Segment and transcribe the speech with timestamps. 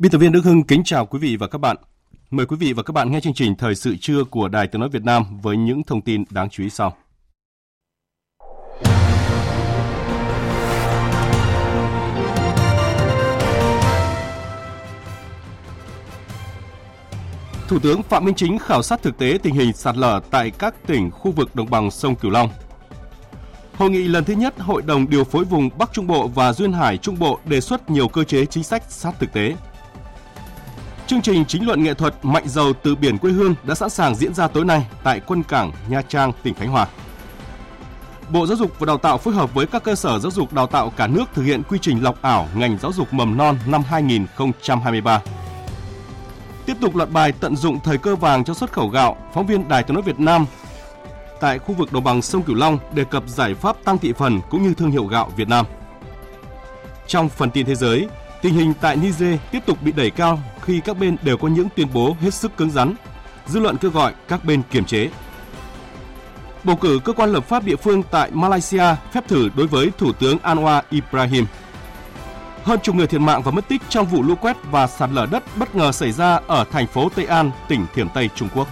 [0.00, 1.76] Biên tập viên Đức Hưng kính chào quý vị và các bạn.
[2.30, 4.80] Mời quý vị và các bạn nghe chương trình Thời sự trưa của Đài Tiếng
[4.80, 6.96] Nói Việt Nam với những thông tin đáng chú ý sau.
[17.68, 20.74] Thủ tướng Phạm Minh Chính khảo sát thực tế tình hình sạt lở tại các
[20.86, 22.50] tỉnh khu vực đồng bằng sông Cửu Long.
[23.76, 26.72] Hội nghị lần thứ nhất Hội đồng điều phối vùng Bắc Trung Bộ và Duyên
[26.72, 29.54] Hải Trung Bộ đề xuất nhiều cơ chế chính sách sát thực tế.
[31.08, 34.14] Chương trình chính luận nghệ thuật Mạnh dầu từ biển quê hương đã sẵn sàng
[34.14, 36.86] diễn ra tối nay tại quân cảng Nha Trang, tỉnh Khánh Hòa.
[38.28, 40.66] Bộ Giáo dục và Đào tạo phối hợp với các cơ sở giáo dục đào
[40.66, 43.82] tạo cả nước thực hiện quy trình lọc ảo ngành giáo dục mầm non năm
[43.82, 45.22] 2023.
[46.66, 49.68] Tiếp tục loạt bài tận dụng thời cơ vàng cho xuất khẩu gạo, phóng viên
[49.68, 50.46] Đài Tiếng nói Việt Nam
[51.40, 54.40] tại khu vực đồng bằng sông Cửu Long đề cập giải pháp tăng thị phần
[54.50, 55.66] cũng như thương hiệu gạo Việt Nam.
[57.06, 58.08] Trong phần tin thế giới,
[58.42, 61.68] tình hình tại Niger tiếp tục bị đẩy cao khi các bên đều có những
[61.76, 62.94] tuyên bố hết sức cứng rắn.
[63.46, 65.10] Dư luận kêu gọi các bên kiềm chế.
[66.64, 70.12] Bầu cử cơ quan lập pháp địa phương tại Malaysia phép thử đối với Thủ
[70.12, 71.46] tướng Anwar Ibrahim.
[72.62, 75.26] Hơn chục người thiệt mạng và mất tích trong vụ lũ quét và sạt lở
[75.30, 78.68] đất bất ngờ xảy ra ở thành phố Tây An, tỉnh Thiểm Tây, Trung Quốc.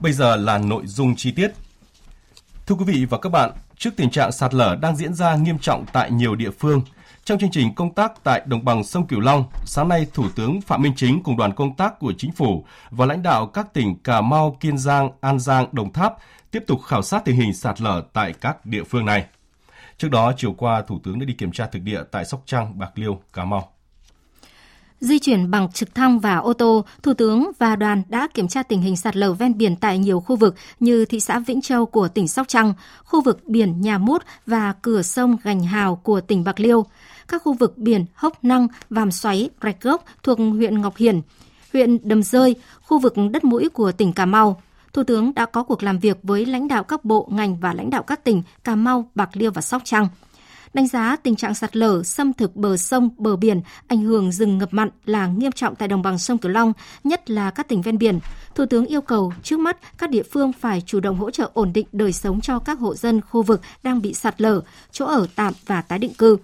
[0.00, 1.52] Bây giờ là nội dung chi tiết.
[2.66, 5.58] Thưa quý vị và các bạn, trước tình trạng sạt lở đang diễn ra nghiêm
[5.58, 6.82] trọng tại nhiều địa phương,
[7.24, 10.60] trong chương trình công tác tại đồng bằng sông Cửu Long, sáng nay Thủ tướng
[10.60, 14.02] Phạm Minh Chính cùng đoàn công tác của chính phủ và lãnh đạo các tỉnh
[14.02, 16.14] Cà Mau, Kiên Giang, An Giang, Đồng Tháp
[16.50, 19.24] tiếp tục khảo sát tình hình sạt lở tại các địa phương này.
[19.98, 22.78] Trước đó, chiều qua, Thủ tướng đã đi kiểm tra thực địa tại Sóc Trăng,
[22.78, 23.72] Bạc Liêu, Cà Mau.
[25.00, 28.62] Di chuyển bằng trực thăng và ô tô, Thủ tướng và đoàn đã kiểm tra
[28.62, 31.86] tình hình sạt lở ven biển tại nhiều khu vực như thị xã Vĩnh Châu
[31.86, 32.74] của tỉnh Sóc Trăng,
[33.04, 36.86] khu vực biển Nhà Mút và cửa sông Gành Hào của tỉnh Bạc Liêu,
[37.28, 41.20] các khu vực biển Hốc Năng, Vàm Xoáy, Rạch Gốc thuộc huyện Ngọc Hiển,
[41.72, 44.62] huyện Đầm Rơi, khu vực đất mũi của tỉnh Cà Mau.
[44.92, 47.90] Thủ tướng đã có cuộc làm việc với lãnh đạo các bộ, ngành và lãnh
[47.90, 50.08] đạo các tỉnh Cà Mau, Bạc Liêu và Sóc Trăng–
[50.74, 54.58] đánh giá tình trạng sạt lở, xâm thực bờ sông, bờ biển, ảnh hưởng rừng
[54.58, 56.72] ngập mặn là nghiêm trọng tại đồng bằng sông Cửu Long,
[57.04, 58.18] nhất là các tỉnh ven biển.
[58.54, 61.72] Thủ tướng yêu cầu trước mắt các địa phương phải chủ động hỗ trợ ổn
[61.72, 64.60] định đời sống cho các hộ dân khu vực đang bị sạt lở,
[64.92, 66.36] chỗ ở tạm và tái định cư.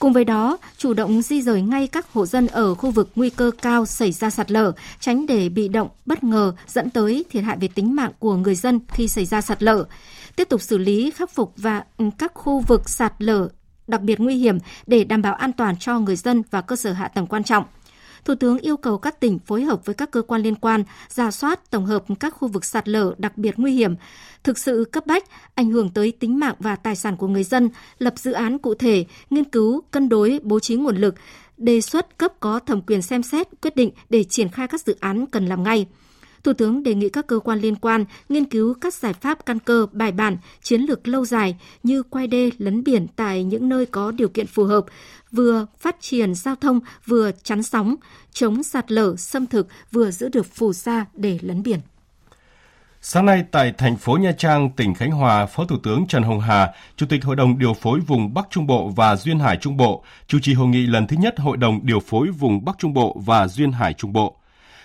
[0.00, 3.30] Cùng với đó, chủ động di rời ngay các hộ dân ở khu vực nguy
[3.30, 7.44] cơ cao xảy ra sạt lở, tránh để bị động, bất ngờ dẫn tới thiệt
[7.44, 9.84] hại về tính mạng của người dân khi xảy ra sạt lở
[10.36, 13.48] tiếp tục xử lý, khắc phục và ừ, các khu vực sạt lở
[13.86, 16.92] đặc biệt nguy hiểm để đảm bảo an toàn cho người dân và cơ sở
[16.92, 17.64] hạ tầng quan trọng.
[18.24, 21.30] Thủ tướng yêu cầu các tỉnh phối hợp với các cơ quan liên quan, ra
[21.30, 23.94] soát tổng hợp các khu vực sạt lở đặc biệt nguy hiểm,
[24.44, 27.70] thực sự cấp bách, ảnh hưởng tới tính mạng và tài sản của người dân,
[27.98, 31.14] lập dự án cụ thể, nghiên cứu, cân đối, bố trí nguồn lực,
[31.56, 34.96] đề xuất cấp có thẩm quyền xem xét, quyết định để triển khai các dự
[35.00, 35.86] án cần làm ngay.
[36.44, 39.58] Thủ tướng đề nghị các cơ quan liên quan nghiên cứu các giải pháp căn
[39.58, 43.86] cơ, bài bản, chiến lược lâu dài như quay đê, lấn biển tại những nơi
[43.86, 44.84] có điều kiện phù hợp,
[45.32, 47.96] vừa phát triển giao thông, vừa chắn sóng,
[48.32, 51.80] chống sạt lở, xâm thực, vừa giữ được phù sa để lấn biển.
[53.02, 56.40] Sáng nay tại thành phố Nha Trang, tỉnh Khánh Hòa, Phó Thủ tướng Trần Hồng
[56.40, 59.76] Hà, Chủ tịch Hội đồng điều phối vùng Bắc Trung Bộ và Duyên Hải Trung
[59.76, 62.94] Bộ, chủ trì hội nghị lần thứ nhất Hội đồng điều phối vùng Bắc Trung
[62.94, 64.39] Bộ và Duyên Hải Trung Bộ.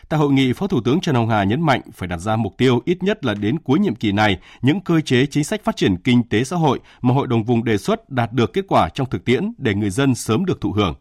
[0.10, 2.58] Tại hội nghị, Phó Thủ tướng Trần Hồng Hà nhấn mạnh phải đặt ra mục
[2.58, 5.76] tiêu ít nhất là đến cuối nhiệm kỳ này, những cơ chế chính sách phát
[5.76, 8.90] triển kinh tế xã hội mà Hội đồng vùng đề xuất đạt được kết quả
[8.90, 10.96] trong thực tiễn để người dân sớm được thụ hưởng.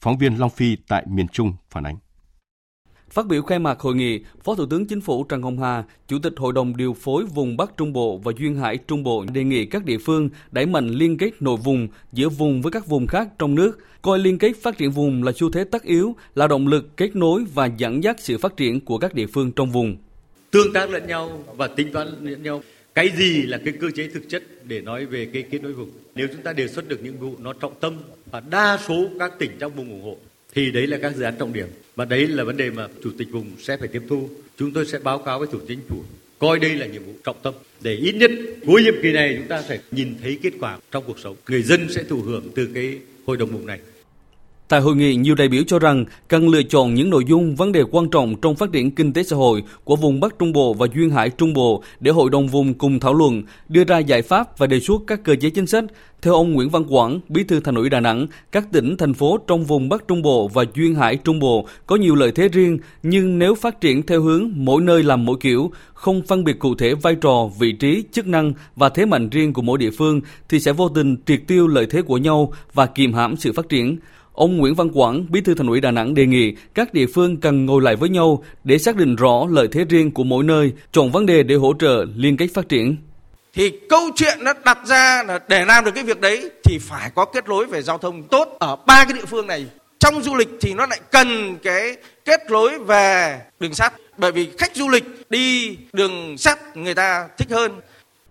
[0.00, 1.96] Phóng viên Long Phi tại miền Trung phản ánh.
[3.10, 6.18] Phát biểu khai mạc hội nghị, Phó Thủ tướng Chính phủ Trần Hồng Hà, Chủ
[6.22, 9.44] tịch Hội đồng điều phối vùng Bắc Trung Bộ và Duyên Hải Trung Bộ đề
[9.44, 13.06] nghị các địa phương đẩy mạnh liên kết nội vùng giữa vùng với các vùng
[13.06, 16.46] khác trong nước, coi liên kết phát triển vùng là xu thế tất yếu, là
[16.46, 19.70] động lực kết nối và dẫn dắt sự phát triển của các địa phương trong
[19.70, 19.96] vùng.
[20.50, 22.62] Tương tác lẫn nhau và tính toán lẫn nhau.
[22.94, 25.90] Cái gì là cái cơ chế thực chất để nói về cái kết nối vùng?
[26.14, 27.94] Nếu chúng ta đề xuất được những vụ nó trọng tâm
[28.30, 30.16] và đa số các tỉnh trong vùng ủng hộ
[30.54, 31.66] thì đấy là các dự án trọng điểm
[31.96, 34.28] và đấy là vấn đề mà chủ tịch vùng sẽ phải tiếp thu
[34.58, 36.02] chúng tôi sẽ báo cáo với thủ tướng chính phủ
[36.38, 38.30] coi đây là nhiệm vụ trọng tâm để ít nhất
[38.66, 41.62] cuối nhiệm kỳ này chúng ta phải nhìn thấy kết quả trong cuộc sống người
[41.62, 43.80] dân sẽ thụ hưởng từ cái hội đồng vùng này
[44.68, 47.72] Tại hội nghị, nhiều đại biểu cho rằng cần lựa chọn những nội dung, vấn
[47.72, 50.74] đề quan trọng trong phát triển kinh tế xã hội của vùng Bắc Trung Bộ
[50.74, 54.22] và Duyên Hải Trung Bộ để hội đồng vùng cùng thảo luận, đưa ra giải
[54.22, 55.84] pháp và đề xuất các cơ chế chính sách.
[56.22, 59.38] Theo ông Nguyễn Văn Quảng, Bí thư Thành ủy Đà Nẵng, các tỉnh, thành phố
[59.46, 62.78] trong vùng Bắc Trung Bộ và Duyên Hải Trung Bộ có nhiều lợi thế riêng,
[63.02, 66.74] nhưng nếu phát triển theo hướng mỗi nơi làm mỗi kiểu, không phân biệt cụ
[66.74, 70.20] thể vai trò, vị trí, chức năng và thế mạnh riêng của mỗi địa phương
[70.48, 73.68] thì sẽ vô tình triệt tiêu lợi thế của nhau và kiềm hãm sự phát
[73.68, 73.96] triển.
[74.34, 77.36] Ông Nguyễn Văn Quảng, Bí thư Thành ủy Đà Nẵng đề nghị các địa phương
[77.36, 80.72] cần ngồi lại với nhau để xác định rõ lợi thế riêng của mỗi nơi,
[80.92, 82.96] chọn vấn đề để hỗ trợ liên kết phát triển.
[83.54, 87.10] Thì câu chuyện nó đặt ra là để làm được cái việc đấy thì phải
[87.14, 89.66] có kết nối về giao thông tốt ở ba cái địa phương này.
[89.98, 94.48] Trong du lịch thì nó lại cần cái kết nối về đường sắt bởi vì
[94.58, 97.72] khách du lịch đi đường sắt người ta thích hơn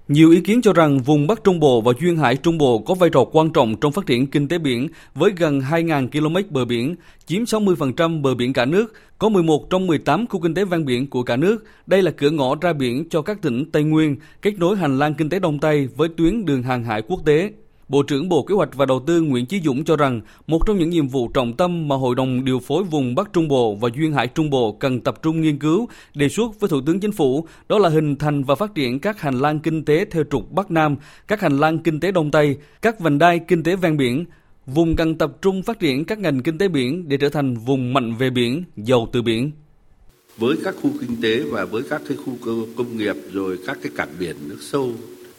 [0.07, 2.93] nhiều ý kiến cho rằng vùng Bắc Trung Bộ và Duyên Hải Trung Bộ có
[2.93, 6.65] vai trò quan trọng trong phát triển kinh tế biển với gần 2.000 km bờ
[6.65, 6.95] biển,
[7.25, 11.09] chiếm 60% bờ biển cả nước, có 11 trong 18 khu kinh tế ven biển
[11.09, 11.63] của cả nước.
[11.87, 15.13] Đây là cửa ngõ ra biển cho các tỉnh Tây Nguyên, kết nối hành lang
[15.13, 17.51] kinh tế Đông Tây với tuyến đường hàng hải quốc tế.
[17.93, 20.77] Bộ trưởng Bộ Kế hoạch và Đầu tư Nguyễn Chí Dũng cho rằng một trong
[20.77, 23.89] những nhiệm vụ trọng tâm mà Hội đồng điều phối vùng Bắc Trung Bộ và
[23.95, 27.11] Duyên Hải Trung Bộ cần tập trung nghiên cứu, đề xuất với Thủ tướng Chính
[27.11, 30.51] phủ đó là hình thành và phát triển các hành lang kinh tế theo trục
[30.51, 30.95] Bắc Nam,
[31.27, 34.25] các hành lang kinh tế Đông Tây, các vành đai kinh tế ven biển.
[34.65, 37.93] Vùng cần tập trung phát triển các ngành kinh tế biển để trở thành vùng
[37.93, 39.51] mạnh về biển, giàu từ biển
[40.37, 42.37] với các khu kinh tế và với các cái khu
[42.77, 44.91] công nghiệp rồi các cái cảng biển nước sâu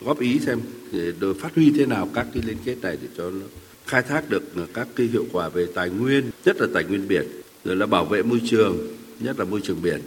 [0.04, 0.60] góp ý xem
[0.92, 3.46] để phát huy thế nào các cái liên kết này để cho nó
[3.86, 4.42] khai thác được
[4.74, 7.26] các cái hiệu quả về tài nguyên, nhất là tài nguyên biển,
[7.64, 8.76] rồi là bảo vệ môi trường,
[9.20, 10.00] nhất là môi trường biển.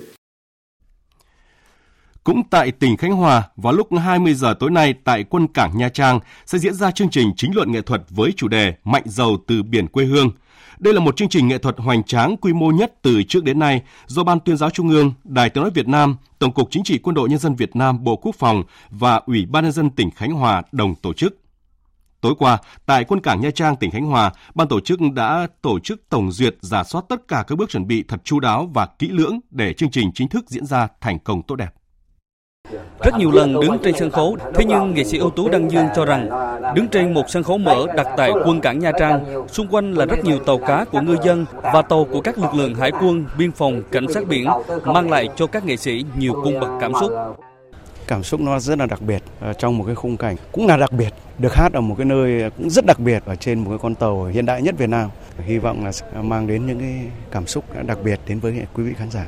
[2.24, 5.90] Cũng tại tỉnh Khánh Hòa, vào lúc 20 giờ tối nay tại quân cảng Nha
[5.90, 9.38] Trang sẽ diễn ra chương trình chính luận nghệ thuật với chủ đề Mạnh dầu
[9.48, 10.32] từ biển quê hương–
[10.80, 13.60] đây là một chương trình nghệ thuật hoành tráng quy mô nhất từ trước đến
[13.60, 16.84] nay do Ban tuyên giáo Trung ương, Đài tiếng nói Việt Nam, Tổng cục Chính
[16.84, 19.90] trị Quân đội Nhân dân Việt Nam, Bộ Quốc phòng và Ủy ban nhân dân
[19.90, 21.38] tỉnh Khánh Hòa đồng tổ chức.
[22.22, 25.80] Tối qua, tại quân cảng Nha Trang, tỉnh Khánh Hòa, ban tổ chức đã tổ
[25.80, 28.86] chức tổng duyệt giả soát tất cả các bước chuẩn bị thật chu đáo và
[28.86, 31.70] kỹ lưỡng để chương trình chính thức diễn ra thành công tốt đẹp.
[33.04, 35.86] Rất nhiều lần đứng trên sân khấu, thế nhưng nghệ sĩ ưu tú Đăng Dương
[35.96, 36.30] cho rằng
[36.76, 40.06] đứng trên một sân khấu mở đặt tại quân cảng Nha Trang, xung quanh là
[40.06, 43.26] rất nhiều tàu cá của ngư dân và tàu của các lực lượng hải quân,
[43.38, 44.48] biên phòng, cảnh sát biển
[44.84, 47.12] mang lại cho các nghệ sĩ nhiều cung bậc cảm xúc.
[48.08, 50.78] Cảm xúc nó rất là đặc biệt ờ, trong một cái khung cảnh cũng là
[50.78, 53.70] đặc biệt được hát ở một cái nơi cũng rất đặc biệt ở trên một
[53.70, 55.10] cái con tàu hiện đại nhất Việt Nam.
[55.40, 56.96] Hy vọng là mang đến những cái
[57.32, 59.28] cảm xúc đặc biệt đến với quý vị khán giả.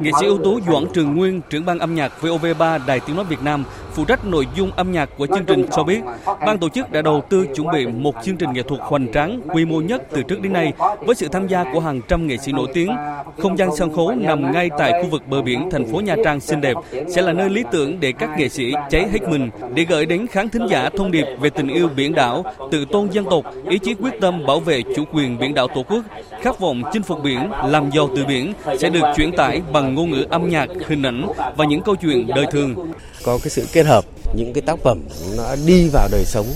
[0.00, 3.24] Nghệ sĩ ưu tú Doãn Trường Nguyên, trưởng ban âm nhạc VOV3 Đài Tiếng Nói
[3.24, 6.00] Việt Nam, phụ trách nội dung âm nhạc của chương trình cho biết,
[6.46, 9.40] ban tổ chức đã đầu tư chuẩn bị một chương trình nghệ thuật hoành tráng
[9.54, 12.36] quy mô nhất từ trước đến nay với sự tham gia của hàng trăm nghệ
[12.36, 12.90] sĩ nổi tiếng.
[13.38, 16.40] Không gian sân khấu nằm ngay tại khu vực bờ biển thành phố Nha Trang
[16.40, 16.76] xinh đẹp
[17.08, 20.26] sẽ là nơi lý tưởng để các nghệ sĩ cháy hết mình để gửi đến
[20.26, 23.78] khán thính giả thông điệp về tình yêu biển đảo, tự tôn dân tộc, ý
[23.78, 26.04] chí quyết tâm bảo vệ chủ quyền biển đảo Tổ quốc,
[26.42, 30.10] khát vọng chinh phục biển, làm giàu từ biển sẽ được chuyển tải bằng ngôn
[30.10, 32.92] ngữ âm nhạc, hình ảnh và những câu chuyện đời thường.
[33.24, 34.04] Có cái sự kết hợp
[34.36, 35.00] những cái tác phẩm
[35.36, 36.46] nó đi vào đời sống.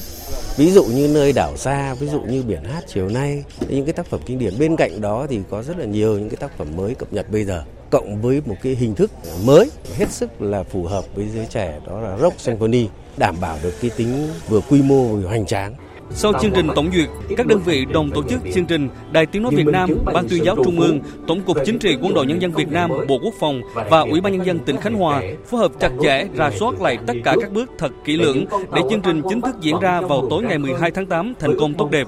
[0.56, 3.44] Ví dụ như nơi đảo xa ví dụ như biển hát chiều nay.
[3.68, 4.58] Những cái tác phẩm kinh điển.
[4.58, 7.30] Bên cạnh đó thì có rất là nhiều những cái tác phẩm mới cập nhật
[7.30, 9.10] bây giờ cộng với một cái hình thức
[9.44, 9.70] mới.
[9.98, 13.74] Hết sức là phù hợp với giới trẻ đó là rock symphony đảm bảo được
[13.80, 15.74] cái tính vừa quy mô vừa hoành tráng
[16.10, 19.42] sau chương trình tổng duyệt, các đơn vị đồng tổ chức chương trình Đài Tiếng
[19.42, 22.42] Nói Việt Nam, Ban tuyên giáo Trung ương, Tổng cục Chính trị Quân đội Nhân
[22.42, 23.60] dân Việt Nam, Bộ Quốc phòng
[23.90, 26.98] và Ủy ban Nhân dân tỉnh Khánh Hòa phối hợp chặt chẽ rà soát lại
[27.06, 28.44] tất cả các bước thật kỹ lưỡng
[28.74, 31.74] để chương trình chính thức diễn ra vào tối ngày 12 tháng 8 thành công
[31.74, 32.06] tốt đẹp.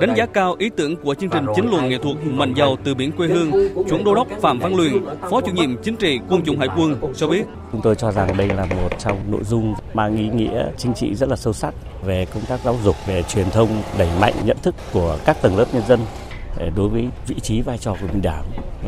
[0.00, 2.94] Đánh giá cao ý tưởng của chương trình chính luận nghệ thuật Mạnh giàu từ
[2.94, 3.50] biển quê hương,
[3.88, 4.92] chuẩn đô đốc Phạm Văn Luyện,
[5.30, 7.44] Phó chủ nhiệm chính trị Quân chủng Hải quân cho biết.
[7.72, 11.14] Chúng tôi cho rằng đây là một trong nội dung mang ý nghĩa chính trị
[11.14, 14.56] rất là sâu sắc về công tác giáo dục, về truyền thông đẩy mạnh nhận
[14.62, 16.00] thức của các tầng lớp nhân dân
[16.56, 18.44] ờ, đối với vị trí vai trò của mình đảng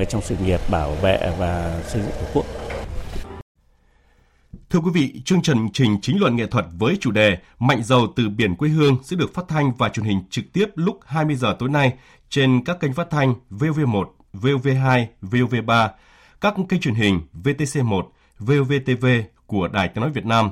[0.08, 2.46] trong sự nghiệp bảo vệ và xây dựng tổ quốc.
[4.70, 8.06] Thưa quý vị, chương trình trình chính luận nghệ thuật với chủ đề Mạnh dầu
[8.16, 11.36] từ biển quê hương sẽ được phát thanh và truyền hình trực tiếp lúc 20
[11.36, 11.92] giờ tối nay
[12.28, 15.88] trên các kênh phát thanh VV1, VV2, VV3,
[16.40, 18.02] các kênh truyền hình VTC1,
[18.38, 19.06] VOVTV
[19.46, 20.50] của Đài Tiếng Nói Việt Nam,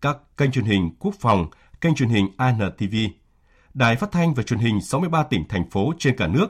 [0.00, 1.46] các kênh truyền hình Quốc phòng,
[1.82, 2.94] kênh truyền hình ANTV,
[3.74, 6.46] Đài Phát thanh và Truyền hình 63 tỉnh, thành phố trên cả nước,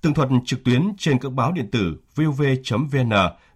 [0.00, 3.12] tường thuật trực tuyến trên các báo điện tử vov.vn,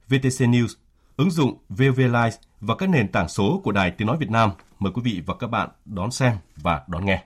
[0.09, 0.75] VTC News,
[1.17, 2.31] ứng dụng VV Live
[2.61, 4.51] và các nền tảng số của Đài Tiếng Nói Việt Nam.
[4.79, 7.25] Mời quý vị và các bạn đón xem và đón nghe.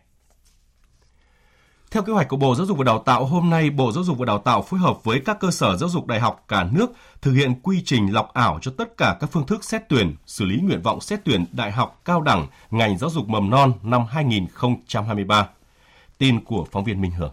[1.90, 4.18] Theo kế hoạch của Bộ Giáo dục và Đào tạo, hôm nay Bộ Giáo dục
[4.18, 6.92] và Đào tạo phối hợp với các cơ sở giáo dục đại học cả nước
[7.22, 10.44] thực hiện quy trình lọc ảo cho tất cả các phương thức xét tuyển, xử
[10.44, 14.04] lý nguyện vọng xét tuyển đại học cao đẳng ngành giáo dục mầm non năm
[14.10, 15.48] 2023.
[16.18, 17.32] Tin của phóng viên Minh Hưởng.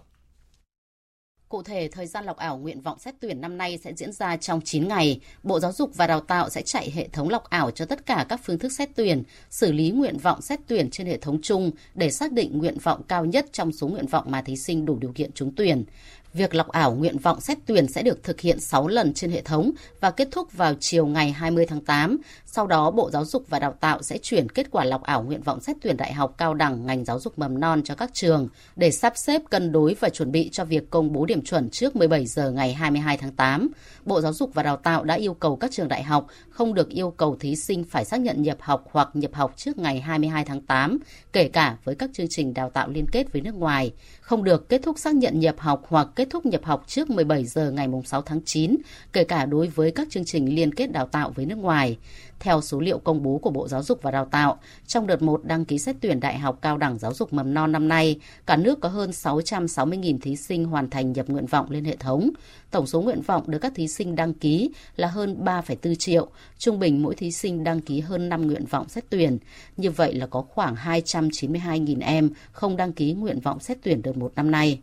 [1.50, 4.38] Cụ thể, thời gian lọc ảo nguyện vọng xét tuyển năm nay sẽ diễn ra
[4.38, 5.20] trong 9 ngày.
[5.44, 8.26] Bộ Giáo dục và Đào tạo sẽ chạy hệ thống lọc ảo cho tất cả
[8.30, 11.72] các phương thức xét tuyển, xử lý nguyện vọng xét tuyển trên hệ thống chung
[11.96, 14.98] để xác định nguyện vọng cao nhất trong số nguyện vọng mà thí sinh đủ
[15.00, 15.84] điều kiện trúng tuyển.
[16.38, 19.42] Việc lọc ảo nguyện vọng xét tuyển sẽ được thực hiện 6 lần trên hệ
[19.42, 22.18] thống và kết thúc vào chiều ngày 20 tháng 8.
[22.46, 25.42] Sau đó, Bộ Giáo dục và Đào tạo sẽ chuyển kết quả lọc ảo nguyện
[25.42, 28.50] vọng xét tuyển đại học cao đẳng ngành giáo dục mầm non cho các trường
[28.76, 31.96] để sắp xếp cân đối và chuẩn bị cho việc công bố điểm chuẩn trước
[31.96, 33.70] 17 giờ ngày 22 tháng 8.
[34.06, 36.90] Bộ Giáo dục và Đào tạo đã yêu cầu các trường đại học không được
[36.90, 40.46] yêu cầu thí sinh phải xác nhận nhập học hoặc nhập học trước ngày 22
[40.46, 40.98] tháng 8,
[41.34, 43.92] kể cả với các chương trình đào tạo liên kết với nước ngoài,
[44.28, 47.46] không được kết thúc xác nhận nhập học hoặc kết thúc nhập học trước 17
[47.46, 48.76] giờ ngày 6 tháng 9,
[49.14, 51.98] kể cả đối với các chương trình liên kết đào tạo với nước ngoài.
[52.40, 55.44] Theo số liệu công bố của Bộ Giáo dục và Đào tạo, trong đợt 1
[55.44, 58.56] đăng ký xét tuyển Đại học Cao đẳng Giáo dục Mầm non năm nay, cả
[58.56, 62.30] nước có hơn 660.000 thí sinh hoàn thành nhập nguyện vọng lên hệ thống.
[62.72, 66.28] Tổng số nguyện vọng được các thí sinh đăng ký là hơn 3,4 triệu,
[66.58, 69.38] trung bình mỗi thí sinh đăng ký hơn 5 nguyện vọng xét tuyển.
[69.78, 74.18] Như vậy là có khoảng 292.000 em không đăng ký nguyện vọng xét tuyển đợt
[74.18, 74.80] 1 năm nay.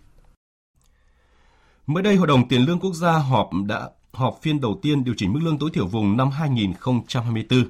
[1.87, 5.15] Mới đây, Hội đồng Tiền lương Quốc gia họp đã họp phiên đầu tiên điều
[5.17, 7.65] chỉnh mức lương tối thiểu vùng năm 2024.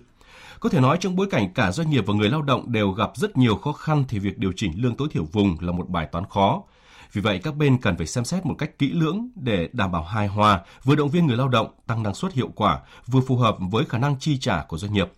[0.60, 3.10] Có thể nói trong bối cảnh cả doanh nghiệp và người lao động đều gặp
[3.14, 6.08] rất nhiều khó khăn thì việc điều chỉnh lương tối thiểu vùng là một bài
[6.12, 6.62] toán khó.
[7.12, 10.02] Vì vậy các bên cần phải xem xét một cách kỹ lưỡng để đảm bảo
[10.02, 13.36] hài hòa, vừa động viên người lao động tăng năng suất hiệu quả, vừa phù
[13.36, 15.08] hợp với khả năng chi trả của doanh nghiệp.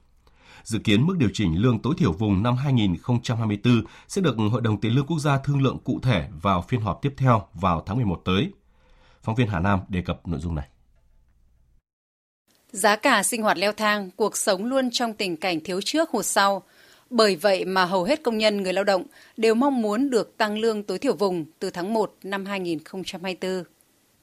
[0.63, 4.81] Dự kiến mức điều chỉnh lương tối thiểu vùng năm 2024 sẽ được Hội đồng
[4.81, 7.97] Tiền lương Quốc gia thương lượng cụ thể vào phiên họp tiếp theo vào tháng
[7.97, 8.53] 11 tới.
[9.23, 10.69] Phóng viên Hà Nam đề cập nội dung này.
[12.73, 16.25] Giá cả sinh hoạt leo thang, cuộc sống luôn trong tình cảnh thiếu trước hụt
[16.25, 16.63] sau.
[17.11, 19.03] Bởi vậy mà hầu hết công nhân người lao động
[19.37, 23.65] đều mong muốn được tăng lương tối thiểu vùng từ tháng 1 năm 2024.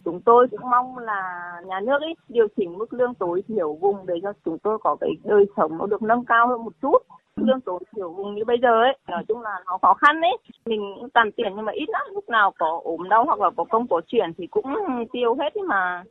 [0.06, 4.06] Chúng tôi cũng mong là nhà nước ấy điều chỉnh mức lương tối thiểu vùng
[4.06, 6.98] để cho chúng tôi có cái đời sống nó được nâng cao hơn một chút
[7.36, 10.38] lương tối thiểu vùng như bây giờ ấy nói chung là nó khó khăn ấy
[10.66, 13.50] mình cũng tàn tiền nhưng mà ít lắm lúc nào có ốm đau hoặc là
[13.58, 14.66] có công có chuyển thì cũng
[15.14, 16.04] tiêu hết ấy mà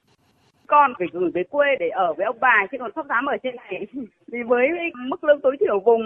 [0.73, 3.37] con phải gửi về quê để ở với ông bà, chứ còn không dám ở
[3.43, 3.87] trên này
[4.33, 4.69] vì với
[5.11, 6.03] mức lương tối thiểu vùng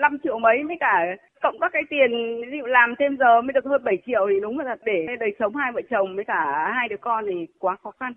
[0.00, 0.94] 5 triệu mấy với cả
[1.42, 2.10] cộng các cái tiền
[2.50, 5.32] ví dụ làm thêm giờ mới được hơn 7 triệu thì đúng là để đời
[5.38, 8.12] sống hai vợ chồng với cả hai đứa con thì quá khó khăn.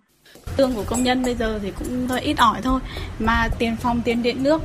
[0.57, 2.79] Lương của công nhân bây giờ thì cũng hơi ít ỏi thôi,
[3.19, 4.61] mà tiền phòng, tiền điện, nước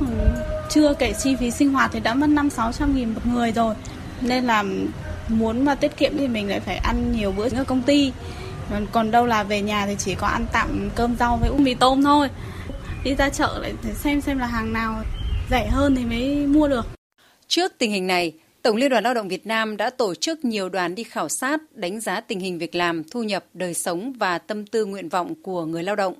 [0.69, 3.51] chưa kể chi phí sinh hoạt thì đã mất năm sáu trăm nghìn một người
[3.51, 3.73] rồi.
[4.29, 4.63] Nên là
[5.29, 8.11] muốn mà tiết kiệm thì mình lại phải ăn nhiều bữa ở công ty
[8.91, 12.03] còn đâu là về nhà thì chỉ có ăn tạm cơm rau với mì tôm
[12.03, 12.29] thôi
[13.03, 15.03] đi ra chợ lại xem xem là hàng nào
[15.49, 16.85] rẻ hơn thì mới mua được
[17.47, 20.69] trước tình hình này Tổng Liên đoàn Lao động Việt Nam đã tổ chức nhiều
[20.69, 24.37] đoàn đi khảo sát, đánh giá tình hình việc làm, thu nhập, đời sống và
[24.37, 26.13] tâm tư nguyện vọng của người lao động.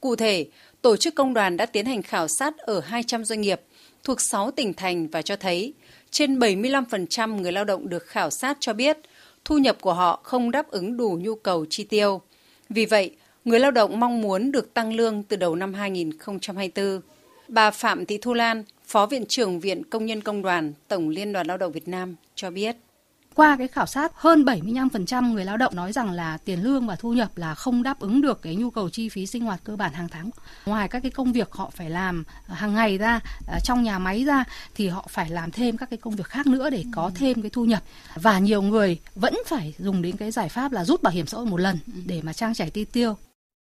[0.00, 0.46] Cụ thể,
[0.82, 3.60] tổ chức công đoàn đã tiến hành khảo sát ở 200 doanh nghiệp
[4.04, 5.74] thuộc 6 tỉnh thành và cho thấy
[6.10, 8.98] trên 75% người lao động được khảo sát cho biết
[9.44, 12.20] thu nhập của họ không đáp ứng đủ nhu cầu chi tiêu.
[12.68, 17.00] Vì vậy, người lao động mong muốn được tăng lương từ đầu năm 2024.
[17.48, 21.32] Bà Phạm Thị Thu Lan, Phó Viện trưởng Viện Công nhân Công đoàn Tổng Liên
[21.32, 22.76] đoàn Lao động Việt Nam cho biết.
[23.40, 26.96] Qua cái khảo sát, hơn 75% người lao động nói rằng là tiền lương và
[26.96, 29.76] thu nhập là không đáp ứng được cái nhu cầu chi phí sinh hoạt cơ
[29.76, 30.30] bản hàng tháng.
[30.66, 33.98] Ngoài các cái công việc họ phải làm ờ, hàng ngày ra, ờ, trong nhà
[33.98, 34.44] máy ra
[34.74, 37.50] thì họ phải làm thêm các cái công việc khác nữa để có thêm cái
[37.50, 37.82] thu nhập.
[38.14, 41.36] Và nhiều người vẫn phải dùng đến cái giải pháp là rút bảo hiểm xã
[41.36, 43.16] hội một lần để mà trang trải chi tiêu.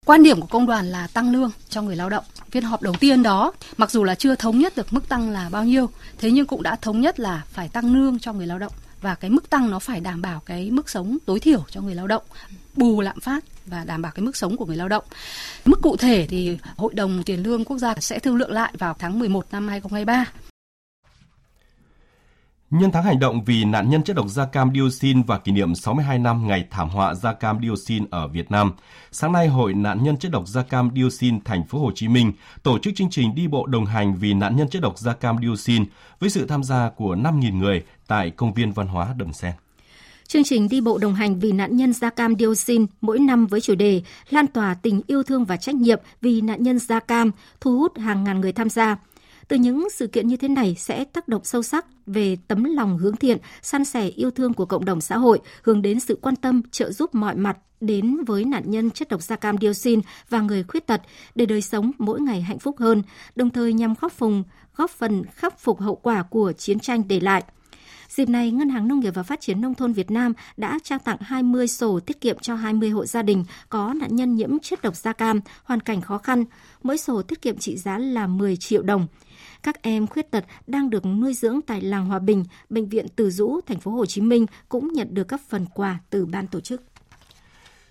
[0.06, 2.24] Quan điểm của công đoàn là tăng lương cho người lao động.
[2.50, 5.50] Phiên họp đầu tiên đó, mặc dù là chưa thống nhất được mức tăng là
[5.50, 8.60] bao nhiêu, thế nhưng cũng đã thống nhất là phải tăng lương cho người lao
[8.60, 11.82] động và cái mức tăng nó phải đảm bảo cái mức sống tối thiểu cho
[11.82, 12.24] người lao động,
[12.76, 15.04] bù lạm phát và đảm bảo cái mức sống của người lao động.
[15.66, 18.96] Mức cụ thể thì Hội đồng Tiền lương Quốc gia sẽ thương lượng lại vào
[19.00, 20.51] tháng 11 năm 2023.
[22.72, 25.76] Nhân tháng hành động vì nạn nhân chất độc da cam dioxin và kỷ niệm
[25.76, 28.72] 62 năm ngày thảm họa da cam dioxin ở Việt Nam,
[29.12, 32.34] sáng nay Hội nạn nhân chất độc da cam dioxin thành phố Hồ Chí Minh
[32.64, 35.38] tổ chức chương trình đi bộ đồng hành vì nạn nhân chất độc da cam
[35.42, 35.86] dioxin
[36.20, 39.54] với sự tham gia của 5.000 người tại công viên văn hóa Đầm Sen.
[40.28, 43.62] Chương trình đi bộ đồng hành vì nạn nhân da cam dioxin mỗi năm với
[43.62, 47.32] chủ đề lan tỏa tình yêu thương và trách nhiệm vì nạn nhân da cam,
[47.62, 48.98] thu hút hàng ngàn người tham gia.
[49.48, 52.98] Từ những sự kiện như thế này sẽ tác động sâu sắc về tấm lòng
[52.98, 56.36] hướng thiện, san sẻ yêu thương của cộng đồng xã hội, hướng đến sự quan
[56.36, 60.42] tâm, trợ giúp mọi mặt đến với nạn nhân chất độc da cam dioxin và
[60.42, 61.02] người khuyết tật
[61.36, 63.04] để đời sống mỗi ngày hạnh phúc hơn,
[63.36, 64.44] đồng thời nhằm góp phần
[64.76, 67.44] góp phần khắc phục hậu quả của chiến tranh để lại.
[68.10, 71.00] Dịp này, Ngân hàng Nông nghiệp và Phát triển Nông thôn Việt Nam đã trao
[71.00, 74.82] tặng 20 sổ tiết kiệm cho 20 hộ gia đình có nạn nhân nhiễm chất
[74.82, 76.46] độc da cam, hoàn cảnh khó khăn.
[76.84, 79.08] Mỗi sổ tiết kiệm trị giá là 10 triệu đồng.
[79.64, 83.30] Các em khuyết tật đang được nuôi dưỡng tại làng Hòa Bình, bệnh viện Từ
[83.30, 86.60] Dũ, thành phố Hồ Chí Minh cũng nhận được các phần quà từ ban tổ
[86.60, 86.84] chức.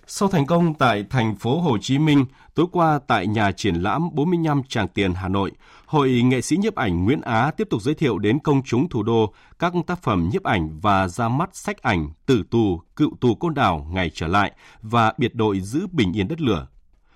[0.07, 4.09] Sau thành công tại thành phố Hồ Chí Minh, tối qua tại nhà triển lãm
[4.13, 5.51] 45 Tràng Tiền Hà Nội,
[5.85, 9.03] Hội nghệ sĩ nhiếp ảnh Nguyễn Á tiếp tục giới thiệu đến công chúng thủ
[9.03, 13.35] đô các tác phẩm nhiếp ảnh và ra mắt sách ảnh Tử tù, cựu tù
[13.35, 14.51] côn đảo ngày trở lại
[14.81, 16.67] và biệt đội giữ bình yên đất lửa.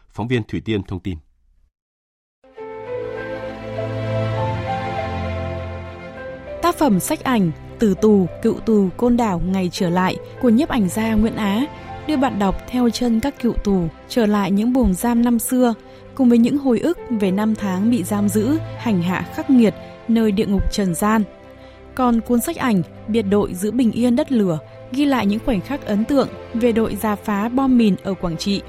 [0.10, 1.18] Phóng viên Thủy Tiên thông tin.
[6.66, 10.70] Tác phẩm sách ảnh từ tù, cựu tù côn đảo ngày trở lại của nhiếp
[10.70, 11.66] ảnh gia Nguyễn Á
[12.08, 15.74] đưa bạn đọc theo chân các cựu tù trở lại những buồng giam năm xưa,
[16.16, 19.74] cùng với những hồi ức về năm tháng bị giam giữ, hành hạ khắc nghiệt
[20.08, 21.24] nơi địa ngục trần gian.
[21.96, 24.60] Còn cuốn sách ảnh Biệt đội giữ bình yên đất lửa
[24.92, 28.38] ghi lại những khoảnh khắc ấn tượng về đội giả phá bom mìn ở Quảng
[28.38, 28.62] Trị.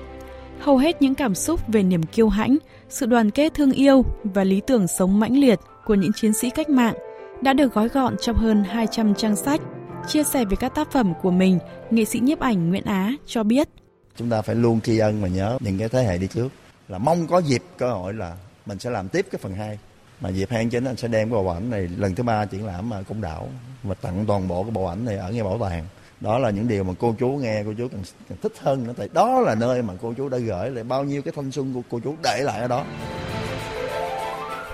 [0.60, 2.56] Hầu hết những cảm xúc về niềm kiêu hãnh,
[2.88, 6.50] sự đoàn kết thương yêu và lý tưởng sống mãnh liệt của những chiến sĩ
[6.50, 6.94] cách mạng
[7.42, 9.60] đã được gói gọn trong hơn 200 trang sách
[10.08, 11.58] Chia sẻ về các tác phẩm của mình,
[11.90, 13.68] nghệ sĩ nhiếp ảnh Nguyễn Á cho biết.
[14.16, 16.48] Chúng ta phải luôn tri ân và nhớ những cái thế hệ đi trước.
[16.88, 19.78] Là mong có dịp cơ hội là mình sẽ làm tiếp cái phần 2.
[20.20, 22.66] Mà dịp hai chính anh sẽ đem cái bộ ảnh này lần thứ ba triển
[22.66, 23.48] lãm ở công đảo
[23.82, 25.84] và tặng toàn bộ cái bộ ảnh này ở ngay bảo tàng
[26.20, 28.92] đó là những điều mà cô chú nghe cô chú càng, càng thích hơn nữa
[28.96, 31.74] tại đó là nơi mà cô chú đã gửi lại bao nhiêu cái thanh xuân
[31.74, 32.84] của cô chú để lại ở đó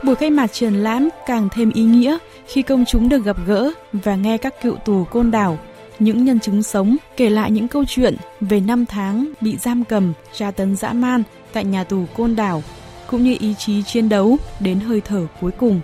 [0.02, 3.72] Buổi khai mạc triển lãm càng thêm ý nghĩa khi công chúng được gặp gỡ
[3.92, 5.58] và nghe các cựu tù côn đảo,
[5.98, 10.12] những nhân chứng sống kể lại những câu chuyện về năm tháng bị giam cầm,
[10.32, 12.62] tra tấn dã man tại nhà tù côn đảo,
[13.06, 15.80] cũng như ý chí chiến đấu đến hơi thở cuối cùng.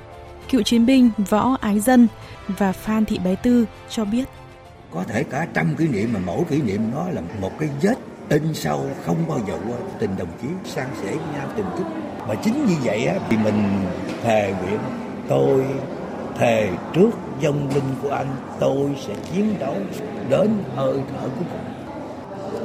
[0.50, 2.09] Cựu chiến binh Võ Ái Dân
[2.48, 4.24] và Phan Thị Bé Tư cho biết.
[4.94, 7.94] Có thể cả trăm kỷ niệm mà mỗi kỷ niệm nó là một cái vết
[8.31, 12.08] in sâu không bao giờ quên tình đồng chí sang sẻ với nhau tình thích
[12.29, 13.62] và chính như vậy á, thì mình
[14.23, 14.79] thề nguyện,
[15.29, 15.64] tôi
[16.38, 17.11] thề trước
[17.41, 18.27] dân linh của anh,
[18.61, 19.75] tôi sẽ chiến đấu
[20.29, 21.61] đến hơi thở của cùng.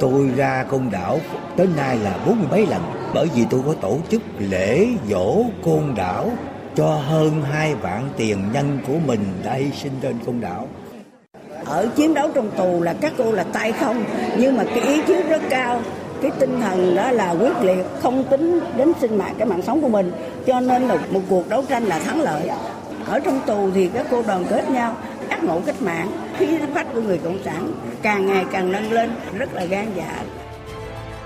[0.00, 1.18] Tôi ra côn đảo
[1.56, 2.82] tới nay là bốn mươi mấy lần,
[3.14, 6.30] bởi vì tôi có tổ chức lễ dỗ côn đảo
[6.76, 10.68] cho hơn hai vạn tiền nhân của mình đã hy sinh trên côn đảo.
[11.64, 14.04] Ở chiến đấu trong tù là các cô là tay không,
[14.38, 15.80] nhưng mà cái ý chí rất cao
[16.22, 19.82] cái tinh thần đó là quyết liệt, không tính đến sinh mạng, cái mạng sống
[19.82, 20.12] của mình.
[20.46, 22.50] Cho nên là một cuộc đấu tranh là thắng lợi.
[23.06, 24.96] Ở trong tù thì các cô đoàn kết nhau,
[25.28, 27.72] ác ngộ cách mạng, khí phách của người cộng sản
[28.02, 30.22] càng ngày càng nâng lên, rất là gan dạ.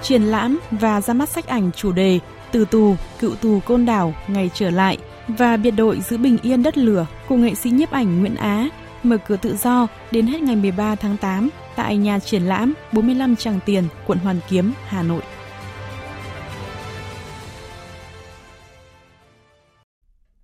[0.03, 2.18] Triển lãm và ra mắt sách ảnh chủ đề
[2.53, 4.98] từ tù, cựu tù côn đảo, ngày trở lại
[5.29, 8.68] và biệt đội giữ bình yên đất lửa của nghệ sĩ nhiếp ảnh Nguyễn Á
[9.03, 13.36] mở cửa tự do đến hết ngày 13 tháng 8 tại nhà triển lãm 45
[13.36, 15.22] Tràng Tiền, quận Hoàn Kiếm, Hà Nội.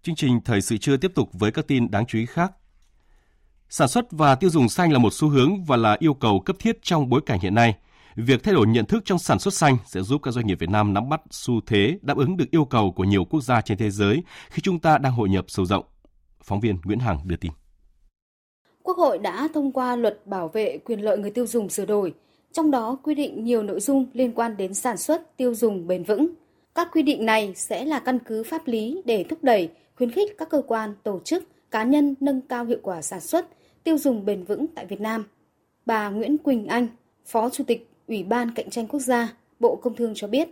[0.02, 2.52] Chương trình Thời sự trưa tiếp tục với các tin đáng chú ý khác.
[3.68, 6.56] Sản xuất và tiêu dùng xanh là một xu hướng và là yêu cầu cấp
[6.58, 7.74] thiết trong bối cảnh hiện nay.
[8.16, 10.70] Việc thay đổi nhận thức trong sản xuất xanh sẽ giúp các doanh nghiệp Việt
[10.70, 13.78] Nam nắm bắt xu thế đáp ứng được yêu cầu của nhiều quốc gia trên
[13.78, 15.84] thế giới khi chúng ta đang hội nhập sâu rộng.
[16.42, 17.52] Phóng viên Nguyễn Hằng đưa tin.
[18.86, 22.14] Quốc hội đã thông qua luật bảo vệ quyền lợi người tiêu dùng sửa đổi,
[22.52, 26.04] trong đó quy định nhiều nội dung liên quan đến sản xuất, tiêu dùng bền
[26.04, 26.28] vững.
[26.74, 30.38] Các quy định này sẽ là căn cứ pháp lý để thúc đẩy, khuyến khích
[30.38, 33.46] các cơ quan, tổ chức, cá nhân nâng cao hiệu quả sản xuất,
[33.84, 35.24] tiêu dùng bền vững tại Việt Nam.
[35.86, 36.88] Bà Nguyễn Quỳnh Anh,
[37.26, 40.48] Phó Chủ tịch Ủy ban Cạnh tranh Quốc gia, Bộ Công Thương cho biết,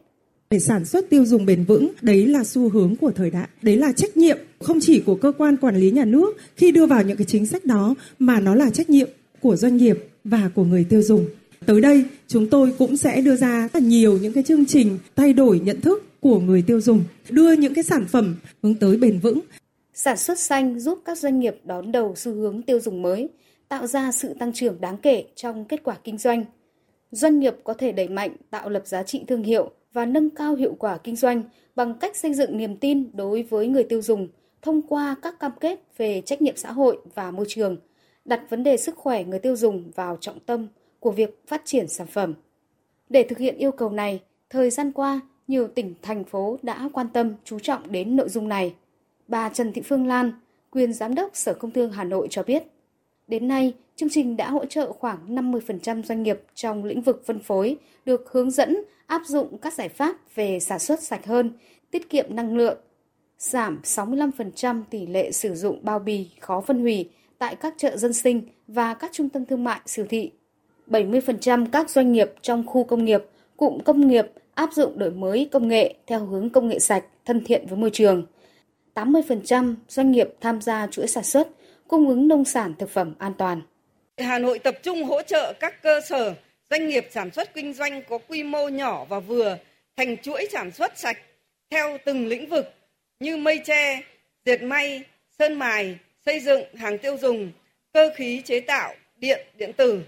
[0.51, 3.77] để sản xuất tiêu dùng bền vững đấy là xu hướng của thời đại đấy
[3.77, 7.03] là trách nhiệm không chỉ của cơ quan quản lý nhà nước khi đưa vào
[7.03, 9.09] những cái chính sách đó mà nó là trách nhiệm
[9.41, 11.27] của doanh nghiệp và của người tiêu dùng.
[11.67, 15.33] Tới đây, chúng tôi cũng sẽ đưa ra rất nhiều những cái chương trình thay
[15.33, 19.19] đổi nhận thức của người tiêu dùng, đưa những cái sản phẩm hướng tới bền
[19.19, 19.41] vững.
[19.95, 23.29] Sản xuất xanh giúp các doanh nghiệp đón đầu xu hướng tiêu dùng mới,
[23.69, 26.45] tạo ra sự tăng trưởng đáng kể trong kết quả kinh doanh.
[27.11, 30.55] Doanh nghiệp có thể đẩy mạnh tạo lập giá trị thương hiệu và nâng cao
[30.55, 31.43] hiệu quả kinh doanh
[31.77, 34.29] bằng cách xây dựng niềm tin đối với người tiêu dùng
[34.63, 37.77] thông qua các cam kết về trách nhiệm xã hội và môi trường,
[38.25, 40.69] đặt vấn đề sức khỏe người tiêu dùng vào trọng tâm
[41.01, 42.35] của việc phát triển sản phẩm.
[43.09, 44.21] Để thực hiện yêu cầu này,
[44.51, 48.49] thời gian qua, nhiều tỉnh, thành phố đã quan tâm, chú trọng đến nội dung
[48.49, 48.75] này.
[49.29, 50.33] Bà Trần Thị Phương Lan,
[50.71, 52.63] quyền giám đốc Sở Công Thương Hà Nội cho biết,
[53.29, 57.39] đến nay, chương trình đã hỗ trợ khoảng 50% doanh nghiệp trong lĩnh vực phân
[57.39, 61.53] phối được hướng dẫn áp dụng các giải pháp về sản xuất sạch hơn,
[61.91, 62.79] tiết kiệm năng lượng,
[63.43, 68.13] giảm 65% tỷ lệ sử dụng bao bì khó phân hủy tại các chợ dân
[68.13, 70.31] sinh và các trung tâm thương mại siêu thị.
[70.87, 73.21] 70% các doanh nghiệp trong khu công nghiệp,
[73.57, 77.45] cụm công nghiệp áp dụng đổi mới công nghệ theo hướng công nghệ sạch, thân
[77.45, 78.27] thiện với môi trường.
[78.95, 81.49] 80% doanh nghiệp tham gia chuỗi sản xuất,
[81.89, 83.63] cung ứng nông sản thực phẩm an toàn.
[84.19, 86.35] Hà Nội tập trung hỗ trợ các cơ sở,
[86.71, 89.59] doanh nghiệp sản xuất kinh doanh có quy mô nhỏ và vừa
[89.97, 91.17] thành chuỗi sản xuất sạch
[91.71, 92.65] theo từng lĩnh vực
[93.23, 94.03] như mây tre,
[94.45, 95.03] dệt may,
[95.39, 97.53] sơn mài, xây dựng, hàng tiêu dùng,
[97.93, 100.03] cơ khí chế tạo, điện, điện tử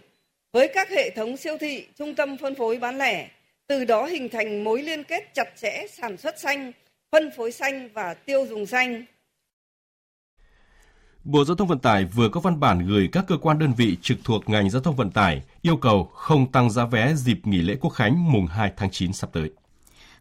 [0.53, 3.29] với các hệ thống siêu thị, trung tâm phân phối bán lẻ,
[3.66, 6.72] từ đó hình thành mối liên kết chặt chẽ sản xuất xanh,
[7.12, 9.05] phân phối xanh và tiêu dùng xanh.
[11.24, 13.96] Bộ Giao thông Vận tải vừa có văn bản gửi các cơ quan đơn vị
[14.03, 17.59] trực thuộc ngành giao thông vận tải yêu cầu không tăng giá vé dịp nghỉ
[17.62, 19.50] lễ Quốc khánh mùng 2 tháng 9 sắp tới.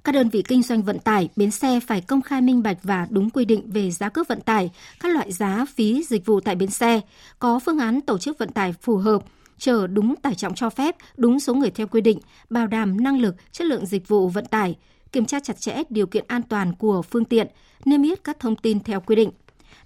[0.04, 3.08] Các đơn vị kinh doanh vận tải, bến xe phải công khai minh bạch và
[3.10, 6.56] đúng quy định về giá cước vận tải, các loại giá phí dịch vụ tại
[6.56, 7.02] bến xe,
[7.40, 9.24] có phương án tổ chức vận tải phù hợp,
[9.58, 13.22] chở đúng tải trọng cho phép, đúng số người theo quy định, bảo đảm năng
[13.22, 14.76] lực, chất lượng dịch vụ vận tải,
[15.12, 17.48] kiểm tra chặt chẽ điều kiện an toàn của phương tiện,
[17.86, 19.30] niêm yết các thông tin theo quy định.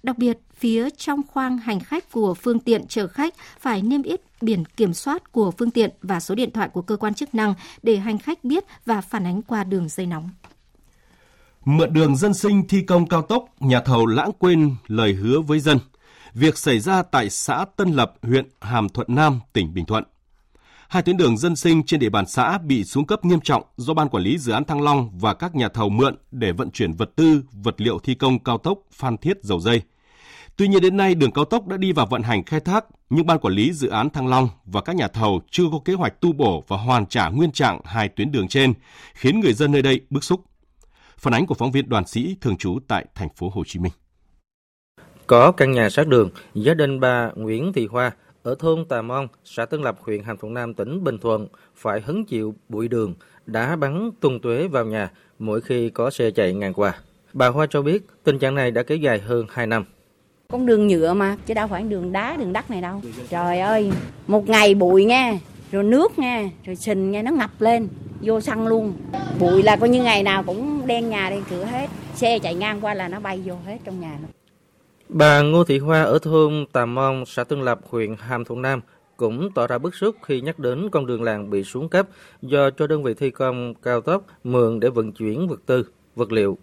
[0.02, 4.20] Đặc biệt, phía trong khoang hành khách của phương tiện chở khách phải niêm yết
[4.40, 7.54] biển kiểm soát của phương tiện và số điện thoại của cơ quan chức năng
[7.82, 10.30] để hành khách biết và phản ánh qua đường dây nóng.
[11.64, 15.60] Mượn đường dân sinh thi công cao tốc, nhà thầu lãng quên lời hứa với
[15.60, 15.78] dân.
[16.34, 20.04] Việc xảy ra tại xã Tân Lập, huyện Hàm Thuận Nam, tỉnh Bình Thuận.
[20.88, 23.94] Hai tuyến đường dân sinh trên địa bàn xã bị xuống cấp nghiêm trọng do
[23.94, 26.92] Ban Quản lý Dự án Thăng Long và các nhà thầu mượn để vận chuyển
[26.92, 29.82] vật tư, vật liệu thi công cao tốc Phan Thiết Dầu Dây.
[30.58, 33.26] Tuy nhiên đến nay đường cao tốc đã đi vào vận hành khai thác, nhưng
[33.26, 36.20] Ban Quản lý Dự án Thăng Long và các nhà thầu chưa có kế hoạch
[36.20, 38.72] tu bổ và hoàn trả nguyên trạng hai tuyến đường trên,
[39.14, 40.40] khiến người dân nơi đây bức xúc.
[41.16, 43.92] Phản ánh của phóng viên Đoàn Sĩ thường trú tại thành phố Hồ Chí Minh.
[45.26, 48.10] Có căn nhà sát đường, gia đình bà Nguyễn Thị Hoa
[48.42, 52.00] ở thôn Tà Mon, xã Tân Lập, huyện Hàm Thuận Nam, tỉnh Bình Thuận phải
[52.00, 53.14] hứng chịu bụi đường,
[53.46, 56.94] đá bắn tung tuế vào nhà mỗi khi có xe chạy ngang qua.
[57.32, 59.84] Bà Hoa cho biết tình trạng này đã kéo dài hơn 2 năm.
[60.52, 63.02] Con đường nhựa mà, chứ đâu phải đường đá, đường đất này đâu.
[63.30, 63.90] Trời ơi,
[64.26, 65.38] một ngày bụi nha,
[65.72, 67.88] rồi nước nha, rồi sình nha, nó ngập lên,
[68.20, 68.92] vô xăng luôn.
[69.40, 71.86] Bụi là coi như ngày nào cũng đen nhà đen cửa hết.
[72.14, 74.30] Xe chạy ngang qua là nó bay vô hết trong nhà luôn.
[75.08, 78.80] Bà Ngô Thị Hoa ở thôn Tà Mon, xã Tân Lập, huyện Hàm Thuận Nam
[79.16, 82.06] cũng tỏ ra bức xúc khi nhắc đến con đường làng bị xuống cấp
[82.42, 86.32] do cho đơn vị thi công cao tốc mượn để vận chuyển vật tư, vật
[86.32, 86.58] liệu.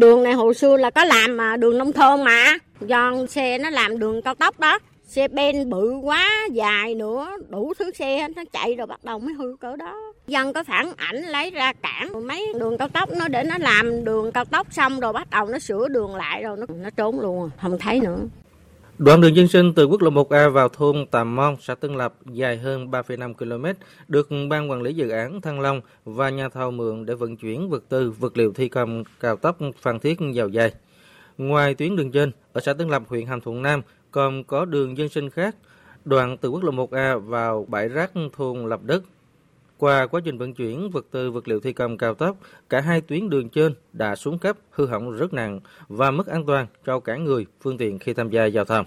[0.00, 3.70] Đường này hồi xưa là có làm mà đường nông thôn mà, do xe nó
[3.70, 4.78] làm đường cao tốc đó.
[5.04, 9.34] Xe ben bự quá, dài nữa, đủ thứ xe nó chạy rồi bắt đầu mới
[9.34, 10.12] hư cỡ đó.
[10.26, 14.04] Dân có phản ảnh lấy ra cản mấy đường cao tốc nó để nó làm
[14.04, 17.20] đường cao tốc xong rồi bắt đầu nó sửa đường lại rồi nó nó trốn
[17.20, 18.18] luôn, không thấy nữa.
[18.98, 22.14] Đoạn đường dân sinh từ quốc lộ 1A vào thôn Tà Mon, xã Tân Lập
[22.26, 23.66] dài hơn 3,5 km
[24.08, 27.68] được Ban quản lý dự án Thăng Long và nhà thầu mượn để vận chuyển
[27.68, 30.72] vật tư, vật liệu thi công cao tốc Phan Thiết dào dài.
[31.38, 34.98] Ngoài tuyến đường trên, ở xã Tân Lập, huyện Hàm Thuận Nam còn có đường
[34.98, 35.56] dân sinh khác,
[36.04, 39.02] đoạn từ quốc lộ 1A vào bãi rác thôn Lập Đất.
[39.78, 42.36] Qua quá trình vận chuyển vật tư vật liệu thi công cao tốc,
[42.68, 46.46] cả hai tuyến đường trên đã xuống cấp, hư hỏng rất nặng và mất an
[46.46, 48.86] toàn cho cả người, phương tiện khi tham gia giao thông.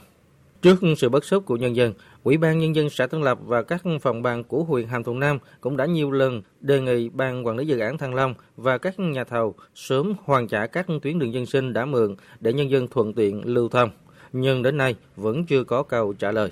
[0.62, 3.62] Trước sự bất xúc của nhân dân, Ủy ban Nhân dân xã Tân Lập và
[3.62, 7.46] các phòng ban của huyện Hàm Thuận Nam cũng đã nhiều lần đề nghị Ban
[7.46, 11.20] Quản lý Dự án Thăng Long và các nhà thầu sớm hoàn trả các tuyến
[11.20, 13.90] đường dân sinh đã mượn để nhân dân thuận tiện lưu thông.
[14.34, 16.50] Nhưng đến nay vẫn chưa có câu trả lời.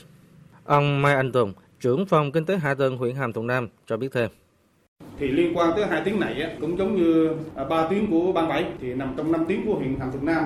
[0.63, 3.97] Ông Mai Anh Tùng, trưởng phòng kinh tế hạ tầng huyện Hàm Thuận Nam cho
[3.97, 4.29] biết thêm.
[5.19, 8.47] Thì liên quan tới hai tuyến này cũng giống như à, ba tuyến của ban
[8.49, 10.43] bảy thì nằm trong năm tuyến của huyện Hàm Thuận Nam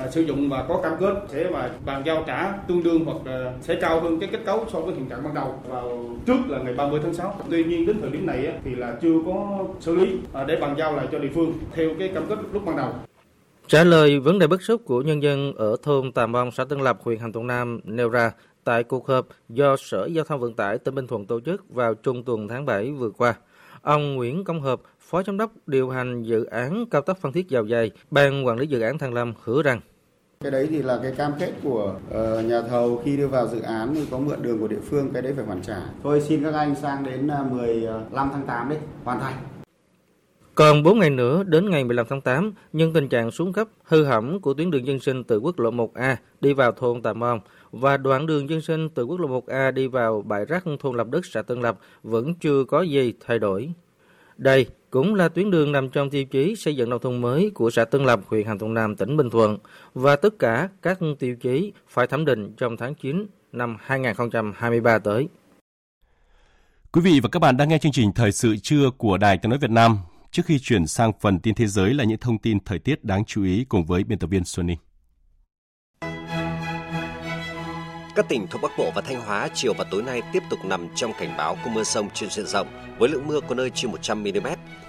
[0.00, 3.16] à, sử dụng và có cam kết sẽ mà bàn giao trả tương đương hoặc
[3.24, 6.38] là sẽ cao hơn cái kết cấu so với hiện trạng ban đầu vào trước
[6.48, 7.40] là ngày 30 tháng 6.
[7.50, 10.56] Tuy nhiên đến thời điểm này á, thì là chưa có xử lý à, để
[10.56, 12.92] bàn giao lại cho địa phương theo cái cam kết lúc ban đầu.
[13.66, 16.80] Trả lời vấn đề bức xúc của nhân dân ở thôn Tà Mong, xã Tân
[16.80, 18.32] Lập, huyện Hàm Thuận Nam nêu ra
[18.64, 21.94] tại cuộc họp do Sở Giao thông Vận tải tỉnh Bình Thuận tổ chức vào
[21.94, 23.34] trung tuần tháng 7 vừa qua.
[23.82, 27.48] Ông Nguyễn Công Hợp, Phó Giám đốc điều hành dự án cao tốc Phan Thiết
[27.48, 29.80] Dầu Dây, Ban quản lý dự án Thăng Lâm hứa rằng
[30.44, 33.60] cái đấy thì là cái cam kết của uh, nhà thầu khi đưa vào dự
[33.60, 35.76] án thì có mượn đường của địa phương cái đấy phải hoàn trả.
[36.02, 39.34] Thôi xin các anh sang đến ờ, 15 ờ, tháng 8 đi, hoàn thành.
[40.54, 44.04] Còn 4 ngày nữa đến ngày 15 tháng 8, nhưng tình trạng xuống cấp, hư
[44.04, 47.40] hỏng của tuyến đường dân sinh từ quốc lộ 1A đi vào thôn Tà Mong
[47.70, 51.06] và đoạn đường dân sinh từ quốc lộ 1A đi vào bãi rác thôn Lập
[51.10, 53.72] Đức, xã Tân Lập vẫn chưa có gì thay đổi.
[54.40, 57.70] Đây cũng là tuyến đường nằm trong tiêu chí xây dựng nông thôn mới của
[57.70, 59.58] xã Tân Lập, huyện Hàm Thuận Nam, tỉnh Bình Thuận
[59.94, 65.28] và tất cả các tiêu chí phải thẩm định trong tháng 9 năm 2023 tới.
[66.92, 69.50] Quý vị và các bạn đang nghe chương trình Thời sự trưa của Đài Tiếng
[69.50, 69.98] nói Việt Nam.
[70.30, 73.24] Trước khi chuyển sang phần tin thế giới là những thông tin thời tiết đáng
[73.24, 74.78] chú ý cùng với biên tập viên Xuân Ninh.
[78.20, 80.88] Các tỉnh thuộc Bắc Bộ và Thanh Hóa chiều và tối nay tiếp tục nằm
[80.94, 82.66] trong cảnh báo có mưa sông trên diện rộng
[82.98, 84.46] với lượng mưa có nơi trên 100 mm,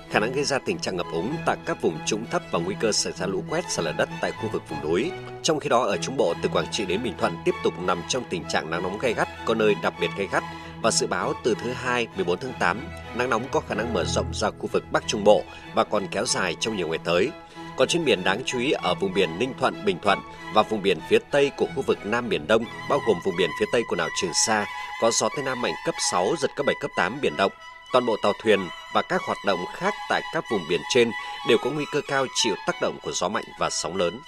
[0.09, 2.75] khả năng gây ra tình trạng ngập úng tại các vùng trũng thấp và nguy
[2.79, 5.11] cơ xảy ra lũ quét sạt lở đất tại khu vực vùng núi.
[5.43, 8.01] Trong khi đó ở Trung Bộ từ Quảng Trị đến Bình Thuận tiếp tục nằm
[8.07, 10.43] trong tình trạng nắng nóng gay gắt, có nơi đặc biệt gay gắt
[10.81, 14.05] và dự báo từ thứ hai 14 tháng 8, nắng nóng có khả năng mở
[14.05, 17.31] rộng ra khu vực Bắc Trung Bộ và còn kéo dài trong nhiều ngày tới.
[17.77, 20.19] Còn trên biển đáng chú ý ở vùng biển Ninh Thuận, Bình Thuận
[20.53, 23.49] và vùng biển phía Tây của khu vực Nam Biển Đông, bao gồm vùng biển
[23.59, 24.65] phía Tây của đảo Trường Sa,
[25.01, 27.51] có gió Tây Nam mạnh cấp 6, giật cấp 7, cấp 8 biển động.
[27.93, 28.59] Toàn bộ tàu thuyền
[28.93, 31.11] và các hoạt động khác tại các vùng biển trên
[31.49, 34.19] đều có nguy cơ cao chịu tác động của gió mạnh và sóng lớn.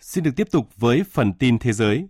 [0.00, 2.08] Xin được tiếp tục với phần tin thế giới.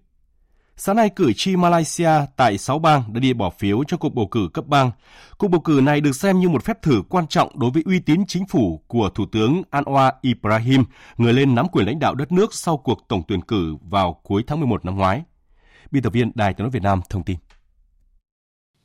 [0.80, 4.28] Sáng nay, cử tri Malaysia tại 6 bang đã đi bỏ phiếu cho cuộc bầu
[4.30, 4.90] cử cấp bang.
[5.38, 8.00] Cuộc bầu cử này được xem như một phép thử quan trọng đối với uy
[8.00, 10.84] tín chính phủ của Thủ tướng Anwar Ibrahim,
[11.16, 14.44] người lên nắm quyền lãnh đạo đất nước sau cuộc tổng tuyển cử vào cuối
[14.46, 15.22] tháng 11 năm ngoái.
[15.90, 17.36] Biên tập viên Đài tiếng nói Việt Nam thông tin.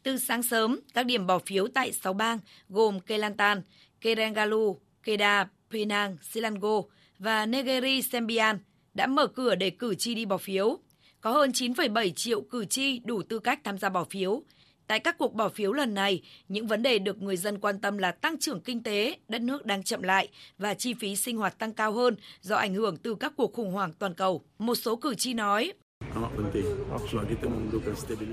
[0.04, 3.62] Từ sáng sớm, các điểm bỏ phiếu tại 6 bang gồm Kelantan,
[4.02, 6.86] Kerengalu, Kedah, Penang, Selangor
[7.20, 8.58] và Negeri Sembilan
[8.94, 10.80] đã mở cửa để cử tri đi bỏ phiếu.
[11.24, 14.44] Có hơn 9,7 triệu cử tri đủ tư cách tham gia bỏ phiếu.
[14.88, 17.98] Tại các cuộc bỏ phiếu lần này, những vấn đề được người dân quan tâm
[17.98, 21.60] là tăng trưởng kinh tế, đất nước đang chậm lại và chi phí sinh hoạt
[21.60, 24.44] tăng cao hơn do ảnh hưởng từ các cuộc khủng hoảng toàn cầu.
[24.58, 25.74] Một số cử tri nói,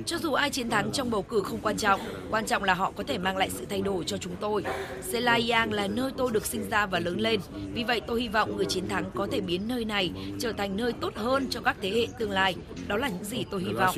[0.06, 2.92] cho dù ai chiến thắng trong bầu cử không quan trọng, quan trọng là họ
[2.96, 4.64] có thể mang lại sự thay đổi cho chúng tôi.
[5.02, 7.40] Selayang là nơi tôi được sinh ra và lớn lên,
[7.74, 10.76] vì vậy tôi hy vọng người chiến thắng có thể biến nơi này trở thành
[10.76, 12.56] nơi tốt hơn cho các thế hệ tương lai.
[12.86, 13.94] Đó là những gì tôi hy vọng.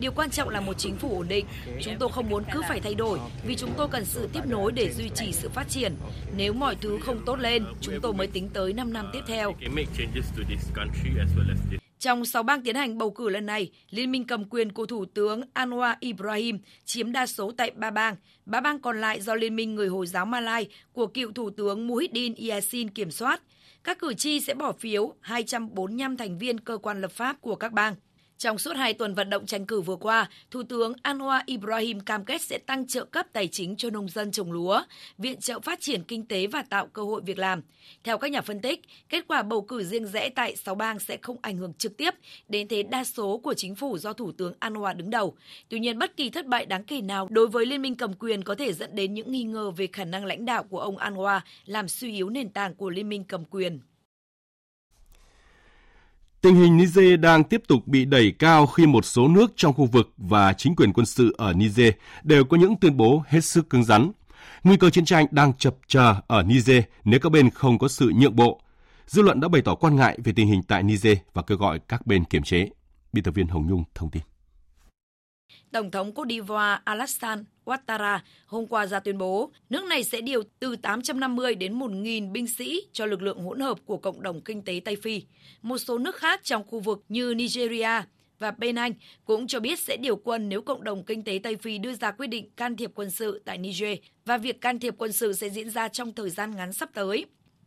[0.00, 1.46] Điều quan trọng là một chính phủ ổn định.
[1.82, 4.72] Chúng tôi không muốn cứ phải thay đổi vì chúng tôi cần sự tiếp nối
[4.72, 5.94] để duy trì sự phát triển.
[6.36, 9.54] Nếu mọi thứ không tốt lên, chúng tôi mới tính tới 5 năm tiếp theo.
[11.98, 15.04] Trong 6 bang tiến hành bầu cử lần này, Liên minh cầm quyền của Thủ
[15.04, 18.16] tướng Anwar Ibrahim chiếm đa số tại ba bang.
[18.46, 21.86] Ba bang còn lại do Liên minh Người Hồi giáo Malai của cựu Thủ tướng
[21.86, 23.42] Muhyiddin Yassin kiểm soát.
[23.84, 27.72] Các cử tri sẽ bỏ phiếu 245 thành viên cơ quan lập pháp của các
[27.72, 27.94] bang.
[28.38, 32.24] Trong suốt hai tuần vận động tranh cử vừa qua, Thủ tướng Anwar Ibrahim cam
[32.24, 34.82] kết sẽ tăng trợ cấp tài chính cho nông dân trồng lúa,
[35.18, 37.62] viện trợ phát triển kinh tế và tạo cơ hội việc làm.
[38.04, 41.16] Theo các nhà phân tích, kết quả bầu cử riêng rẽ tại 6 bang sẽ
[41.22, 42.14] không ảnh hưởng trực tiếp
[42.48, 45.36] đến thế đa số của chính phủ do Thủ tướng Anwar đứng đầu.
[45.68, 48.44] Tuy nhiên, bất kỳ thất bại đáng kể nào đối với liên minh cầm quyền
[48.44, 51.40] có thể dẫn đến những nghi ngờ về khả năng lãnh đạo của ông Anwar
[51.64, 53.80] làm suy yếu nền tảng của liên minh cầm quyền.
[56.44, 59.86] Tình hình Niger đang tiếp tục bị đẩy cao khi một số nước trong khu
[59.86, 63.70] vực và chính quyền quân sự ở Niger đều có những tuyên bố hết sức
[63.70, 64.10] cứng rắn.
[64.64, 68.12] Nguy cơ chiến tranh đang chập chờ ở Niger nếu các bên không có sự
[68.16, 68.60] nhượng bộ.
[69.06, 71.78] Dư luận đã bày tỏ quan ngại về tình hình tại Niger và kêu gọi
[71.88, 72.68] các bên kiềm chế.
[73.12, 74.22] Biên tập viên Hồng Nhung thông tin.
[75.72, 80.42] Tổng thống Côte d'Ivoire Alassane Ouattara hôm qua ra tuyên bố nước này sẽ điều
[80.58, 84.62] từ 850 đến 1.000 binh sĩ cho lực lượng hỗn hợp của cộng đồng kinh
[84.62, 85.22] tế Tây Phi.
[85.62, 88.02] Một số nước khác trong khu vực như Nigeria
[88.38, 88.92] và Benin
[89.24, 92.10] cũng cho biết sẽ điều quân nếu cộng đồng kinh tế Tây Phi đưa ra
[92.10, 95.50] quyết định can thiệp quân sự tại Niger, và việc can thiệp quân sự sẽ
[95.50, 97.24] diễn ra trong thời gian ngắn sắp tới.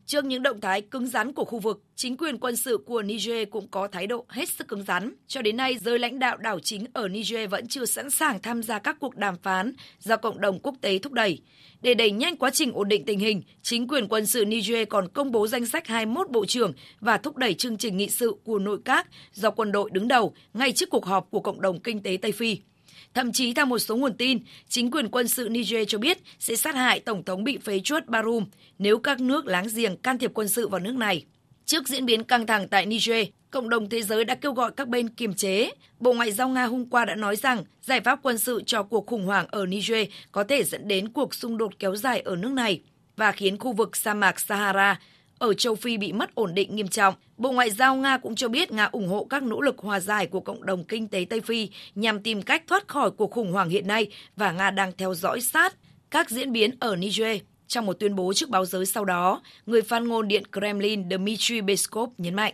[0.08, 3.50] Trước những động thái cứng rắn của khu vực, chính quyền quân sự của Niger
[3.52, 5.13] cũng có thái độ hết sức cứng rắn.
[5.28, 8.63] Cho đến nay, giới lãnh đạo đảo chính ở Niger vẫn chưa sẵn sàng tham
[8.63, 11.41] gia các cuộc đàm phán do cộng đồng quốc tế thúc đẩy.
[11.82, 15.08] Để đẩy nhanh quá trình ổn định tình hình, chính quyền quân sự Niger còn
[15.08, 18.60] công bố danh sách 21 bộ trưởng và thúc đẩy chương trình nghị sự của
[18.60, 22.04] nội các do quân đội đứng đầu ngay trước cuộc họp của cộng đồng kinh
[22.04, 22.58] tế Tây Phi.
[23.17, 26.56] Thậm chí theo một số nguồn tin, chính quyền quân sự Niger cho biết sẽ
[26.56, 28.45] sát hại Tổng thống bị phế chuất Barum
[28.80, 31.25] nếu các nước láng giềng can thiệp quân sự vào nước này.
[31.65, 34.88] Trước diễn biến căng thẳng tại Niger, cộng đồng thế giới đã kêu gọi các
[34.88, 35.71] bên kiềm chế.
[35.99, 39.08] Bộ Ngoại giao Nga hôm qua đã nói rằng giải pháp quân sự cho cuộc
[39.08, 42.51] khủng hoảng ở Niger có thể dẫn đến cuộc xung đột kéo dài ở nước
[42.51, 42.82] này
[43.15, 44.99] và khiến khu vực sa mạc Sahara
[45.39, 47.13] ở châu Phi bị mất ổn định nghiêm trọng.
[47.38, 50.28] Bộ Ngoại giao Nga cũng cho biết Nga ủng hộ các nỗ lực hòa giải
[50.28, 53.69] của cộng đồng kinh tế Tây Phi nhằm tìm cách thoát khỏi cuộc khủng hoảng
[53.69, 55.76] hiện nay và Nga đang theo dõi sát
[56.12, 57.38] các diễn biến ở Niger.
[57.67, 61.62] Trong một tuyên bố trước báo giới sau đó, người phát ngôn Điện Kremlin Dmitry
[61.62, 62.54] Peskov nhấn mạnh.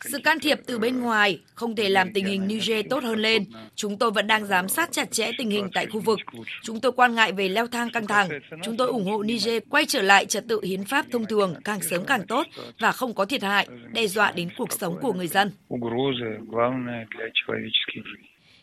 [0.00, 3.44] Sự can thiệp từ bên ngoài không thể làm tình hình Niger tốt hơn lên.
[3.74, 6.18] Chúng tôi vẫn đang giám sát chặt chẽ tình hình tại khu vực.
[6.62, 8.28] Chúng tôi quan ngại về leo thang căng thẳng.
[8.62, 11.82] Chúng tôi ủng hộ Niger quay trở lại trật tự hiến pháp thông thường càng
[11.82, 12.46] sớm càng tốt
[12.80, 15.50] và không có thiệt hại, đe dọa đến cuộc sống của người dân.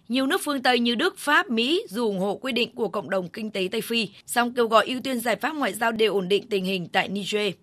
[0.07, 3.09] Nhiều nước phương Tây như Đức, Pháp, Mỹ dù ủng hộ quy định của cộng
[3.09, 6.05] đồng kinh tế Tây Phi, song kêu gọi ưu tiên giải pháp ngoại giao để
[6.05, 7.53] ổn định tình hình tại Niger.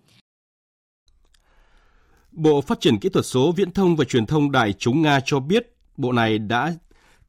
[2.31, 5.39] Bộ Phát triển Kỹ thuật số, Viễn thông và Truyền thông Đại chúng Nga cho
[5.39, 6.73] biết bộ này đã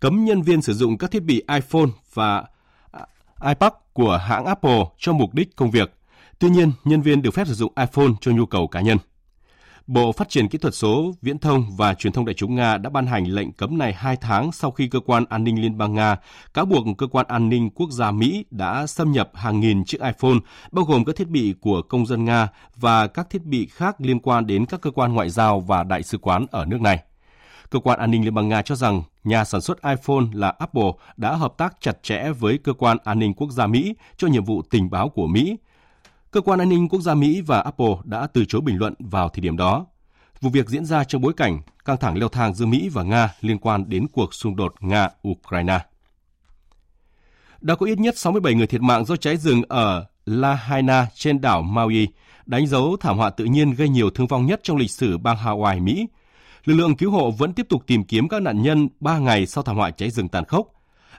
[0.00, 2.44] cấm nhân viên sử dụng các thiết bị iPhone và
[2.90, 3.06] à,
[3.48, 5.92] iPad của hãng Apple cho mục đích công việc.
[6.38, 8.98] Tuy nhiên, nhân viên được phép sử dụng iPhone cho nhu cầu cá nhân.
[9.90, 12.90] Bộ Phát triển Kỹ thuật số, Viễn thông và Truyền thông Đại chúng Nga đã
[12.90, 15.94] ban hành lệnh cấm này hai tháng sau khi Cơ quan An ninh Liên bang
[15.94, 16.16] Nga
[16.54, 20.00] cáo buộc Cơ quan An ninh Quốc gia Mỹ đã xâm nhập hàng nghìn chiếc
[20.00, 20.38] iPhone,
[20.72, 24.20] bao gồm các thiết bị của công dân Nga và các thiết bị khác liên
[24.20, 26.98] quan đến các cơ quan ngoại giao và đại sứ quán ở nước này.
[27.70, 30.90] Cơ quan an ninh Liên bang Nga cho rằng nhà sản xuất iPhone là Apple
[31.16, 34.44] đã hợp tác chặt chẽ với Cơ quan an ninh quốc gia Mỹ cho nhiệm
[34.44, 35.56] vụ tình báo của Mỹ,
[36.32, 39.28] Cơ quan an ninh quốc gia Mỹ và Apple đã từ chối bình luận vào
[39.28, 39.86] thời điểm đó.
[40.40, 43.34] Vụ việc diễn ra trong bối cảnh căng thẳng leo thang giữa Mỹ và Nga
[43.40, 45.78] liên quan đến cuộc xung đột Nga-Ukraine.
[47.60, 51.62] Đã có ít nhất 67 người thiệt mạng do cháy rừng ở Lahaina trên đảo
[51.62, 52.08] Maui,
[52.46, 55.36] đánh dấu thảm họa tự nhiên gây nhiều thương vong nhất trong lịch sử bang
[55.36, 56.06] Hawaii, Mỹ.
[56.64, 59.64] Lực lượng cứu hộ vẫn tiếp tục tìm kiếm các nạn nhân 3 ngày sau
[59.64, 60.66] thảm họa cháy rừng tàn khốc.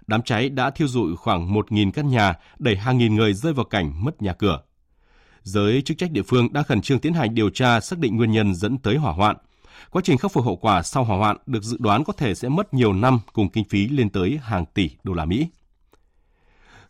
[0.08, 3.66] Đám cháy đã thiêu rụi khoảng 1.000 căn nhà, đẩy hàng nghìn người rơi vào
[3.66, 4.60] cảnh mất nhà cửa
[5.44, 8.32] giới chức trách địa phương đang khẩn trương tiến hành điều tra xác định nguyên
[8.32, 9.36] nhân dẫn tới hỏa hoạn.
[9.92, 12.50] Quá trình khắc phục hậu quả sau hỏa hoạn được dự đoán có thể sẽ
[12.50, 15.48] mất nhiều năm cùng kinh phí lên tới hàng tỷ đô la Mỹ.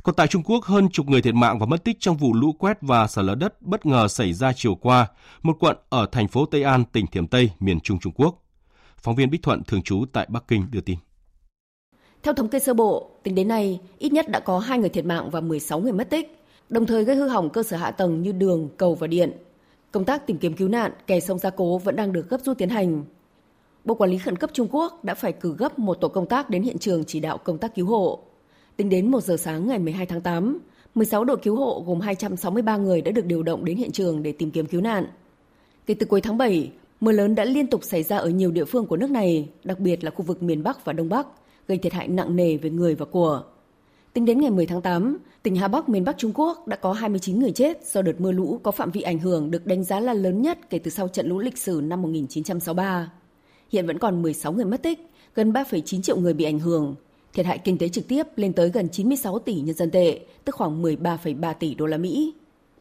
[0.04, 2.52] Còn tại Trung Quốc, hơn chục người thiệt mạng và mất tích trong vụ lũ
[2.60, 5.08] quét và sạt lở đất bất ngờ xảy ra chiều qua,
[5.42, 8.44] một quận ở thành phố Tây An, tỉnh Thiểm Tây, miền Trung Trung Quốc.
[8.98, 10.98] Phóng viên Bích Thuận thường trú tại Bắc Kinh đưa tin.
[12.24, 15.06] Theo thống kê sơ bộ, tính đến nay, ít nhất đã có 2 người thiệt
[15.06, 16.41] mạng và 16 người mất tích
[16.72, 19.32] đồng thời gây hư hỏng cơ sở hạ tầng như đường, cầu và điện.
[19.92, 22.58] Công tác tìm kiếm cứu nạn, kè sông gia cố vẫn đang được gấp rút
[22.58, 23.04] tiến hành.
[23.86, 26.50] Bộ Quản lý Khẩn cấp Trung Quốc đã phải cử gấp một tổ công tác
[26.50, 28.20] đến hiện trường chỉ đạo công tác cứu hộ.
[28.78, 30.60] Tính đến 1 giờ sáng ngày 12 tháng 8,
[30.96, 34.32] 16 đội cứu hộ gồm 263 người đã được điều động đến hiện trường để
[34.32, 35.06] tìm kiếm cứu nạn.
[35.86, 38.66] Kể từ cuối tháng 7, mưa lớn đã liên tục xảy ra ở nhiều địa
[38.66, 41.28] phương của nước này, đặc biệt là khu vực miền Bắc và Đông Bắc,
[41.68, 43.44] gây thiệt hại nặng nề về người và của.
[44.14, 46.94] Tính đến ngày 10 tháng 8, tỉnh Hà Bắc miền Bắc Trung Quốc đã có
[46.94, 50.00] 29 người chết do đợt mưa lũ có phạm vi ảnh hưởng được đánh giá
[50.00, 53.12] là lớn nhất kể từ sau trận lũ lịch sử năm 1963.
[53.70, 55.00] Hiện vẫn còn 16 người mất tích,
[55.36, 56.96] gần 3,9 triệu người bị ảnh hưởng.
[57.34, 60.56] Thiệt hại kinh tế trực tiếp lên tới gần 96 tỷ nhân dân tệ, tức
[60.56, 62.34] khoảng 13,3 tỷ đô la Mỹ.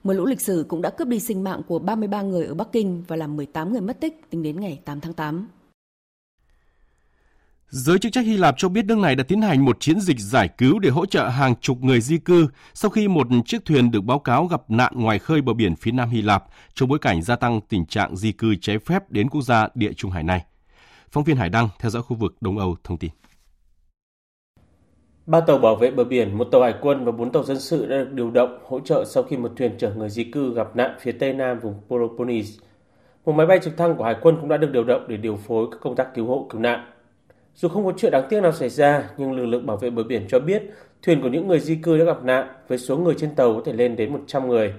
[0.05, 2.73] Mưa lũ lịch sử cũng đã cướp đi sinh mạng của 33 người ở Bắc
[2.73, 5.49] Kinh và làm 18 người mất tích tính đến ngày 8 tháng 8.
[7.73, 10.19] Giới chức trách Hy Lạp cho biết nước này đã tiến hành một chiến dịch
[10.19, 13.91] giải cứu để hỗ trợ hàng chục người di cư sau khi một chiếc thuyền
[13.91, 16.99] được báo cáo gặp nạn ngoài khơi bờ biển phía nam Hy Lạp trong bối
[16.99, 20.23] cảnh gia tăng tình trạng di cư trái phép đến quốc gia địa Trung Hải
[20.23, 20.45] này.
[21.11, 23.11] Phóng viên Hải Đăng theo dõi khu vực Đông Âu thông tin.
[25.27, 27.87] Ba tàu bảo vệ bờ biển, một tàu hải quân và bốn tàu dân sự
[27.87, 30.77] đã được điều động hỗ trợ sau khi một thuyền chở người di cư gặp
[30.77, 32.65] nạn phía tây nam vùng Peloponnese.
[33.25, 35.37] Một máy bay trực thăng của hải quân cũng đã được điều động để điều
[35.37, 36.91] phối các công tác cứu hộ cứu nạn.
[37.55, 40.03] Dù không có chuyện đáng tiếc nào xảy ra, nhưng lực lượng bảo vệ bờ
[40.03, 40.63] biển cho biết
[41.03, 43.63] thuyền của những người di cư đã gặp nạn với số người trên tàu có
[43.65, 44.73] thể lên đến 100 người.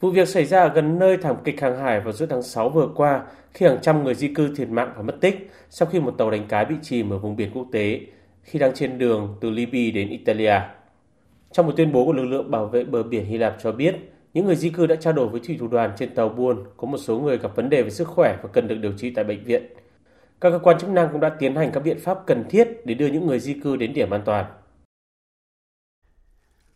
[0.00, 2.68] Vụ việc xảy ra ở gần nơi thảm kịch hàng hải vào giữa tháng 6
[2.68, 6.00] vừa qua khi hàng trăm người di cư thiệt mạng và mất tích sau khi
[6.00, 8.00] một tàu đánh cá bị chìm ở vùng biển quốc tế
[8.42, 10.60] khi đang trên đường từ Libya đến Italia.
[11.52, 13.94] Trong một tuyên bố của lực lượng bảo vệ bờ biển Hy Lạp cho biết,
[14.34, 16.88] Những người di cư đã trao đổi với thủy thủ đoàn trên tàu buôn, có
[16.88, 19.24] một số người gặp vấn đề về sức khỏe và cần được điều trị tại
[19.24, 19.62] bệnh viện.
[20.40, 22.94] Các cơ quan chức năng cũng đã tiến hành các biện pháp cần thiết để
[22.94, 24.44] đưa những người di cư đến điểm an toàn.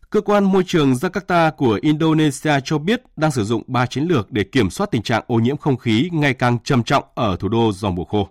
[0.09, 4.31] Cơ quan môi trường Jakarta của Indonesia cho biết đang sử dụng ba chiến lược
[4.31, 7.47] để kiểm soát tình trạng ô nhiễm không khí ngày càng trầm trọng ở thủ
[7.47, 8.29] đô do mùa khô.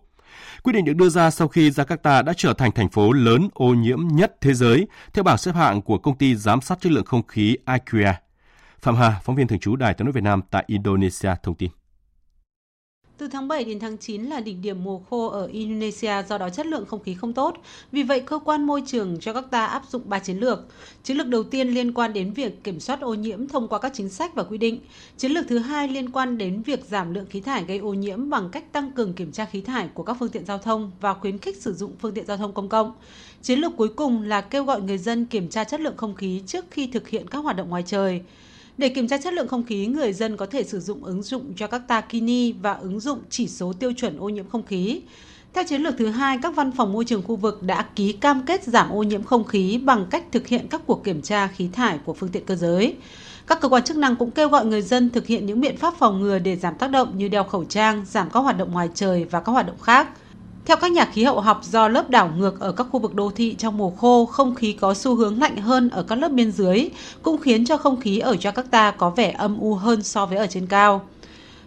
[0.63, 3.75] Quyết định được đưa ra sau khi Jakarta đã trở thành thành phố lớn ô
[3.75, 7.05] nhiễm nhất thế giới theo bảng xếp hạng của công ty giám sát chất lượng
[7.05, 8.13] không khí IQA.
[8.81, 11.71] Phạm Hà, phóng viên thường trú Đài tiếng nói Việt Nam tại Indonesia thông tin.
[13.19, 16.51] Từ tháng 7 đến tháng 9 là đỉnh điểm mùa khô ở Indonesia do đó
[16.51, 17.57] chất lượng không khí không tốt.
[17.93, 20.59] Vì vậy, cơ quan môi trường Jakarta áp dụng 3 chiến lược.
[21.03, 23.93] Chiến lược đầu tiên liên quan đến việc kiểm soát ô nhiễm thông qua các
[23.95, 24.81] chính sách và quy định.
[25.17, 28.31] Chiến lược thứ hai liên quan đến việc giảm lượng khí thải gây ô nhiễm
[28.31, 31.15] bằng cách tăng cường kiểm tra khí thải của các phương tiện giao thông và
[31.15, 32.93] khuyến khích sử dụng phương tiện giao thông công cộng.
[33.43, 36.43] Chiến lược cuối cùng là kêu gọi người dân kiểm tra chất lượng không khí
[36.47, 38.23] trước khi thực hiện các hoạt động ngoài trời.
[38.79, 41.53] Để kiểm tra chất lượng không khí, người dân có thể sử dụng ứng dụng
[41.57, 45.01] Jakarta Kini và ứng dụng chỉ số tiêu chuẩn ô nhiễm không khí.
[45.53, 48.43] Theo chiến lược thứ hai, các văn phòng môi trường khu vực đã ký cam
[48.47, 51.69] kết giảm ô nhiễm không khí bằng cách thực hiện các cuộc kiểm tra khí
[51.73, 52.97] thải của phương tiện cơ giới.
[53.47, 55.95] Các cơ quan chức năng cũng kêu gọi người dân thực hiện những biện pháp
[55.99, 58.89] phòng ngừa để giảm tác động như đeo khẩu trang, giảm các hoạt động ngoài
[58.95, 60.09] trời và các hoạt động khác.
[60.67, 63.31] Theo các nhà khí hậu học, do lớp đảo ngược ở các khu vực đô
[63.31, 66.51] thị trong mùa khô, không khí có xu hướng lạnh hơn ở các lớp biên
[66.53, 66.89] dưới,
[67.23, 70.47] cũng khiến cho không khí ở Jakarta có vẻ âm u hơn so với ở
[70.47, 71.03] trên cao.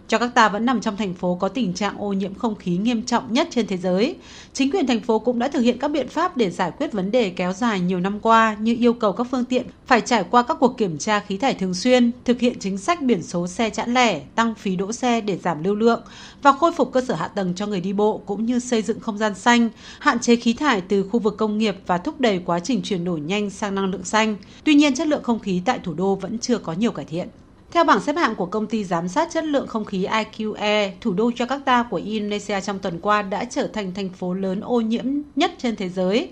[0.08, 3.32] Jakarta vẫn nằm trong thành phố có tình trạng ô nhiễm không khí nghiêm trọng
[3.32, 4.16] nhất trên thế giới.
[4.52, 7.10] Chính quyền thành phố cũng đã thực hiện các biện pháp để giải quyết vấn
[7.10, 10.42] đề kéo dài nhiều năm qua như yêu cầu các phương tiện phải trải qua
[10.42, 13.70] các cuộc kiểm tra khí thải thường xuyên, thực hiện chính sách biển số xe
[13.70, 16.02] chẵn lẻ, tăng phí đỗ xe để giảm lưu lượng
[16.42, 19.00] và khôi phục cơ sở hạ tầng cho người đi bộ cũng như xây dựng
[19.00, 22.42] không gian xanh, hạn chế khí thải từ khu vực công nghiệp và thúc đẩy
[22.44, 24.36] quá trình chuyển đổi nhanh sang năng lượng xanh.
[24.64, 27.28] Tuy nhiên, chất lượng không khí tại thủ đô vẫn chưa có nhiều cải thiện.
[27.70, 31.12] Theo bảng xếp hạng của công ty giám sát chất lượng không khí IQE, thủ
[31.12, 35.04] đô Jakarta của Indonesia trong tuần qua đã trở thành thành phố lớn ô nhiễm
[35.36, 36.30] nhất trên thế giới.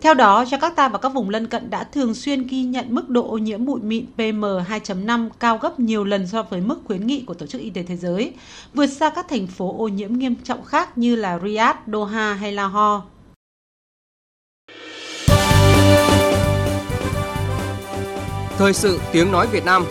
[0.00, 3.30] Theo đó, Jakarta và các vùng lân cận đã thường xuyên ghi nhận mức độ
[3.30, 7.34] ô nhiễm bụi mịn PM2.5 cao gấp nhiều lần so với mức khuyến nghị của
[7.34, 8.32] Tổ chức Y tế Thế giới,
[8.74, 12.52] vượt xa các thành phố ô nhiễm nghiêm trọng khác như là Riyadh, Doha hay
[12.52, 13.06] Lahore.
[18.58, 19.84] Thời sự tiếng nói Việt Nam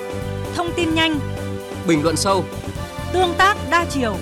[0.55, 1.19] Thông tin nhanh.
[1.87, 2.45] Bình luận sâu.
[3.13, 4.15] Tương tác đa chiều.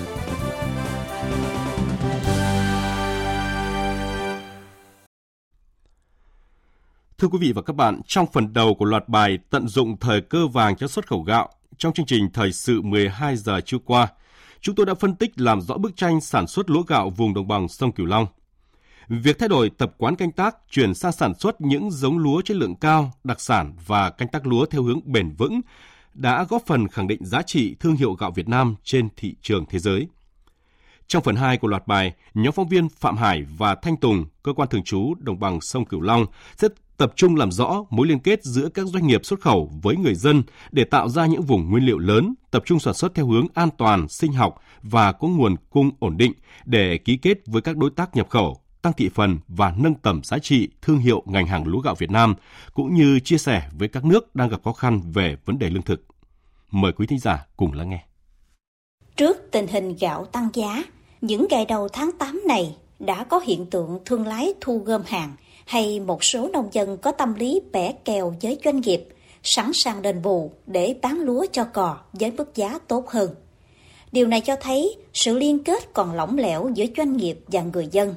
[7.18, 10.20] Thưa quý vị và các bạn, trong phần đầu của loạt bài tận dụng thời
[10.20, 14.08] cơ vàng cho xuất khẩu gạo, trong chương trình Thời sự 12 giờ trưa qua,
[14.60, 17.48] chúng tôi đã phân tích làm rõ bức tranh sản xuất lúa gạo vùng đồng
[17.48, 18.26] bằng sông Cửu Long.
[19.08, 22.56] Việc thay đổi tập quán canh tác chuyển sang sản xuất những giống lúa chất
[22.56, 25.60] lượng cao, đặc sản và canh tác lúa theo hướng bền vững
[26.14, 29.64] đã góp phần khẳng định giá trị thương hiệu gạo Việt Nam trên thị trường
[29.68, 30.08] thế giới.
[31.06, 34.52] Trong phần 2 của loạt bài, nhóm phóng viên Phạm Hải và Thanh Tùng, cơ
[34.52, 38.18] quan thường trú đồng bằng sông Cửu Long sẽ tập trung làm rõ mối liên
[38.18, 40.42] kết giữa các doanh nghiệp xuất khẩu với người dân
[40.72, 43.68] để tạo ra những vùng nguyên liệu lớn, tập trung sản xuất theo hướng an
[43.78, 46.32] toàn, sinh học và có nguồn cung ổn định
[46.64, 50.20] để ký kết với các đối tác nhập khẩu, tăng thị phần và nâng tầm
[50.24, 52.34] giá trị thương hiệu ngành hàng lúa gạo Việt Nam,
[52.74, 55.82] cũng như chia sẻ với các nước đang gặp khó khăn về vấn đề lương
[55.82, 56.04] thực.
[56.70, 58.04] Mời quý thính giả cùng lắng nghe.
[59.16, 60.82] Trước tình hình gạo tăng giá,
[61.20, 65.32] những ngày đầu tháng 8 này đã có hiện tượng thương lái thu gom hàng
[65.66, 69.08] hay một số nông dân có tâm lý bẻ kèo với doanh nghiệp,
[69.42, 73.34] sẵn sàng đền bù để bán lúa cho cò với mức giá tốt hơn.
[74.12, 77.88] Điều này cho thấy sự liên kết còn lỏng lẻo giữa doanh nghiệp và người
[77.92, 78.14] dân.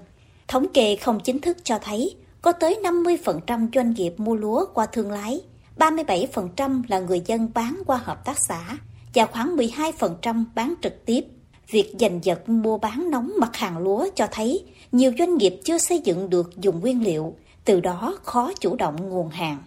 [0.48, 4.86] Thống kê không chính thức cho thấy có tới 50% doanh nghiệp mua lúa qua
[4.86, 5.42] thương lái,
[5.78, 8.78] 37% là người dân bán qua hợp tác xã
[9.14, 11.26] và khoảng 12% bán trực tiếp.
[11.70, 15.78] Việc giành giật mua bán nóng mặt hàng lúa cho thấy nhiều doanh nghiệp chưa
[15.78, 17.36] xây dựng được dùng nguyên liệu,
[17.66, 19.58] từ đó khó chủ động nguồn hàng.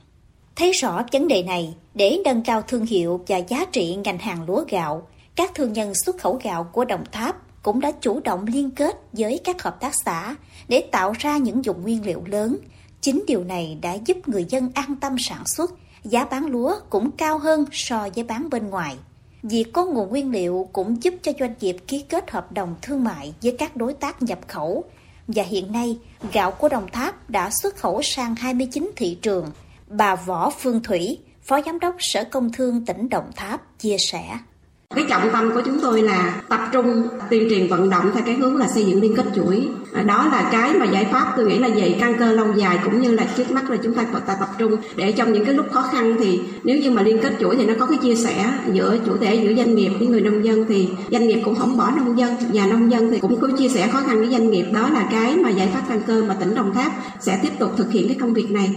[0.57, 4.45] Thấy rõ vấn đề này, để nâng cao thương hiệu và giá trị ngành hàng
[4.47, 8.47] lúa gạo, các thương nhân xuất khẩu gạo của Đồng Tháp cũng đã chủ động
[8.47, 10.35] liên kết với các hợp tác xã
[10.71, 12.57] để tạo ra những dùng nguyên liệu lớn.
[13.01, 17.11] Chính điều này đã giúp người dân an tâm sản xuất, giá bán lúa cũng
[17.11, 18.97] cao hơn so với bán bên ngoài.
[19.43, 23.05] Việc có nguồn nguyên liệu cũng giúp cho doanh nghiệp ký kết hợp đồng thương
[23.05, 24.85] mại với các đối tác nhập khẩu.
[25.27, 25.99] Và hiện nay,
[26.33, 29.51] gạo của Đồng Tháp đã xuất khẩu sang 29 thị trường.
[29.89, 34.39] Bà Võ Phương Thủy, Phó Giám đốc Sở Công Thương tỉnh Đồng Tháp chia sẻ.
[34.95, 38.34] Cái trọng tâm của chúng tôi là tập trung, tuyên truyền vận động theo cái
[38.34, 39.68] hướng là xây dựng liên kết chuỗi.
[39.93, 42.78] À, đó là cái mà giải pháp tôi nghĩ là về căn cơ lâu dài
[42.84, 45.55] cũng như là trước mắt là chúng ta phải tập trung để trong những cái
[45.55, 48.14] lúc khó khăn thì nếu như mà liên kết chuỗi thì nó có cái chia
[48.14, 51.55] sẻ giữa chủ thể, giữa doanh nghiệp với người nông dân thì doanh nghiệp cũng
[51.55, 54.28] không bỏ nông dân và nông dân thì cũng có chia sẻ khó khăn với
[54.28, 57.38] doanh nghiệp đó là cái mà giải pháp căn cơ mà tỉnh Đồng Tháp sẽ
[57.43, 58.74] tiếp tục thực hiện cái công việc này.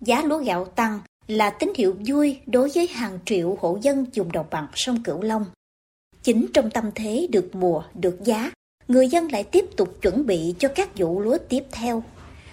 [0.00, 0.98] Giá lúa gạo tăng
[1.30, 5.22] là tín hiệu vui đối với hàng triệu hộ dân dùng đồng bằng sông Cửu
[5.22, 5.44] Long.
[6.22, 8.50] Chính trong tâm thế được mùa, được giá,
[8.88, 12.02] người dân lại tiếp tục chuẩn bị cho các vụ lúa tiếp theo.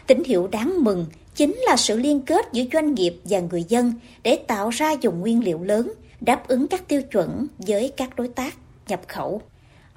[0.08, 1.06] Tín hiệu đáng mừng
[1.36, 5.20] chính là sự liên kết giữa doanh nghiệp và người dân để tạo ra dùng
[5.20, 8.56] nguyên liệu lớn, đáp ứng các tiêu chuẩn với các đối tác
[8.88, 9.42] nhập khẩu.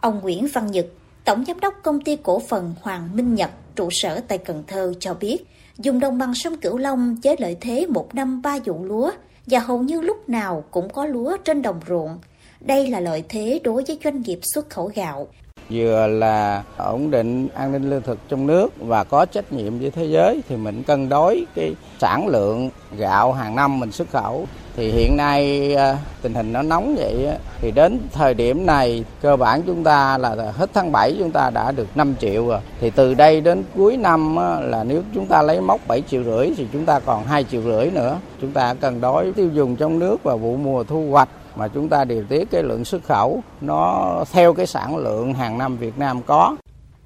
[0.01, 0.87] Ông Nguyễn Văn Nhật,
[1.25, 4.93] Tổng Giám đốc Công ty Cổ phần Hoàng Minh Nhật, trụ sở tại Cần Thơ
[5.01, 5.39] cho biết,
[5.83, 9.11] dùng đồng bằng sông Cửu Long với lợi thế một năm ba vụ lúa,
[9.47, 12.19] và hầu như lúc nào cũng có lúa trên đồng ruộng.
[12.61, 15.29] Đây là lợi thế đối với doanh nghiệp xuất khẩu gạo.
[15.71, 19.91] Vừa là ổn định an ninh lương thực trong nước và có trách nhiệm với
[19.91, 24.47] thế giới, thì mình cân đối cái sản lượng gạo hàng năm mình xuất khẩu
[24.81, 27.29] thì hiện nay ờ, tình hình nó nóng vậy
[27.61, 31.51] thì đến thời điểm này cơ bản chúng ta là hết tháng 7 chúng ta
[31.51, 32.61] đã được 5 triệu rồi.
[32.81, 36.55] Thì từ đây đến cuối năm là nếu chúng ta lấy mốc 7 triệu rưỡi
[36.57, 38.19] thì chúng ta còn 2 triệu rưỡi nữa.
[38.41, 41.89] Chúng ta cần đối tiêu dùng trong nước và vụ mùa thu hoạch mà chúng
[41.89, 45.99] ta điều tiết cái lượng xuất khẩu nó theo cái sản lượng hàng năm Việt
[45.99, 46.57] Nam có.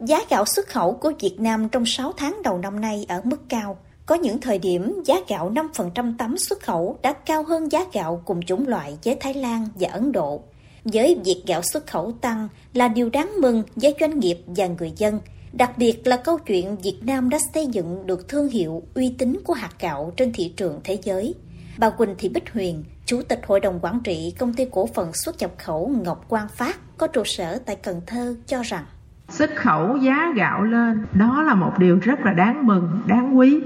[0.01, 3.41] Giá gạo xuất khẩu của Việt Nam trong 6 tháng đầu năm nay ở mức
[3.49, 3.77] cao,
[4.07, 8.23] có những thời điểm giá gạo 5% tấm xuất khẩu đã cao hơn giá gạo
[8.25, 10.43] cùng chủng loại với Thái Lan và Ấn Độ.
[10.85, 14.93] Với việc gạo xuất khẩu tăng là điều đáng mừng với doanh nghiệp và người
[14.97, 15.21] dân,
[15.53, 19.41] đặc biệt là câu chuyện Việt Nam đã xây dựng được thương hiệu uy tín
[19.45, 21.35] của hạt gạo trên thị trường thế giới.
[21.79, 25.13] Bà Quỳnh Thị Bích Huyền, Chủ tịch Hội đồng Quản trị Công ty Cổ phần
[25.13, 28.85] xuất nhập khẩu Ngọc Quang Phát có trụ sở tại Cần Thơ cho rằng
[29.29, 33.61] Xuất khẩu giá gạo lên, đó là một điều rất là đáng mừng, đáng quý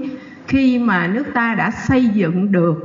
[0.49, 2.75] khi mà nước ta đã xây dựng được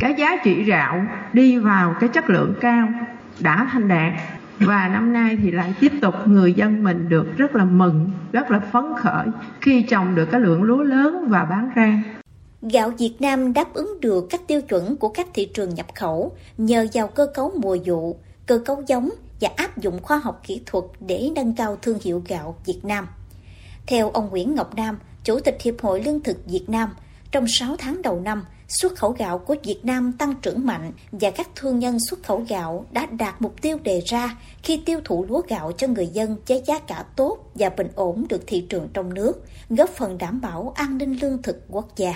[0.00, 1.02] cái giá trị gạo
[1.32, 2.88] đi vào cái chất lượng cao
[3.40, 4.12] đã thành đạt
[4.58, 8.50] và năm nay thì lại tiếp tục người dân mình được rất là mừng, rất
[8.50, 9.26] là phấn khởi
[9.60, 12.02] khi trồng được cái lượng lúa lớn và bán ra.
[12.62, 16.32] Gạo Việt Nam đáp ứng được các tiêu chuẩn của các thị trường nhập khẩu
[16.58, 18.16] nhờ vào cơ cấu mùa vụ,
[18.46, 19.10] cơ cấu giống
[19.40, 23.06] và áp dụng khoa học kỹ thuật để nâng cao thương hiệu gạo Việt Nam.
[23.86, 26.90] Theo ông Nguyễn Ngọc Nam, Chủ tịch Hiệp hội Lương thực Việt Nam,
[27.32, 31.30] trong 6 tháng đầu năm, xuất khẩu gạo của Việt Nam tăng trưởng mạnh và
[31.30, 35.26] các thương nhân xuất khẩu gạo đã đạt mục tiêu đề ra khi tiêu thụ
[35.28, 38.88] lúa gạo cho người dân với giá cả tốt và bình ổn được thị trường
[38.94, 39.32] trong nước,
[39.70, 42.14] góp phần đảm bảo an ninh lương thực quốc gia.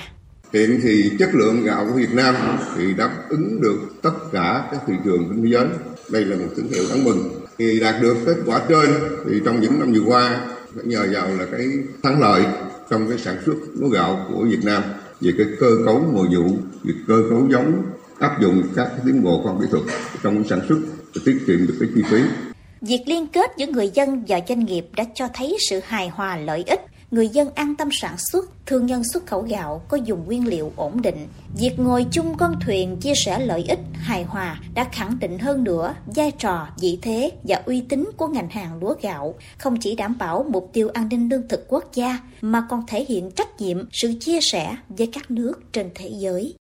[0.52, 2.34] Hiện thì chất lượng gạo của Việt Nam
[2.76, 5.66] thì đáp ứng được tất cả các thị trường trên thế giới.
[6.10, 7.44] Đây là một tín hiệu đáng mừng.
[7.58, 8.86] Thì đạt được kết quả trên
[9.26, 10.40] thì trong những năm vừa qua
[10.74, 11.66] phải nhờ vào là cái
[12.02, 12.44] thắng lợi
[12.90, 14.82] trong cái sản xuất lúa gạo của Việt Nam
[15.24, 17.82] về cái cơ cấu mùa vụ, về cơ cấu giống,
[18.18, 19.82] áp dụng các tiến bộ khoa học kỹ thuật
[20.22, 20.78] trong sản xuất
[21.14, 22.18] để tiết kiệm được cái chi phí.
[22.80, 26.36] Việc liên kết giữa người dân và doanh nghiệp đã cho thấy sự hài hòa
[26.36, 26.80] lợi ích
[27.14, 30.72] người dân an tâm sản xuất, thương nhân xuất khẩu gạo có dùng nguyên liệu
[30.76, 31.26] ổn định.
[31.56, 35.64] Việc ngồi chung con thuyền chia sẻ lợi ích hài hòa đã khẳng định hơn
[35.64, 39.96] nữa vai trò, vị thế và uy tín của ngành hàng lúa gạo, không chỉ
[39.96, 43.60] đảm bảo mục tiêu an ninh lương thực quốc gia mà còn thể hiện trách
[43.60, 46.54] nhiệm, sự chia sẻ với các nước trên thế giới.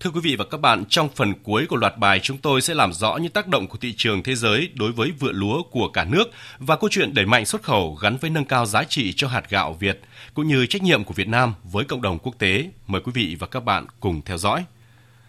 [0.00, 2.74] Thưa quý vị và các bạn, trong phần cuối của loạt bài chúng tôi sẽ
[2.74, 5.88] làm rõ những tác động của thị trường thế giới đối với vựa lúa của
[5.88, 6.24] cả nước
[6.58, 9.50] và câu chuyện đẩy mạnh xuất khẩu gắn với nâng cao giá trị cho hạt
[9.50, 10.00] gạo Việt,
[10.34, 12.64] cũng như trách nhiệm của Việt Nam với cộng đồng quốc tế.
[12.86, 14.64] Mời quý vị và các bạn cùng theo dõi.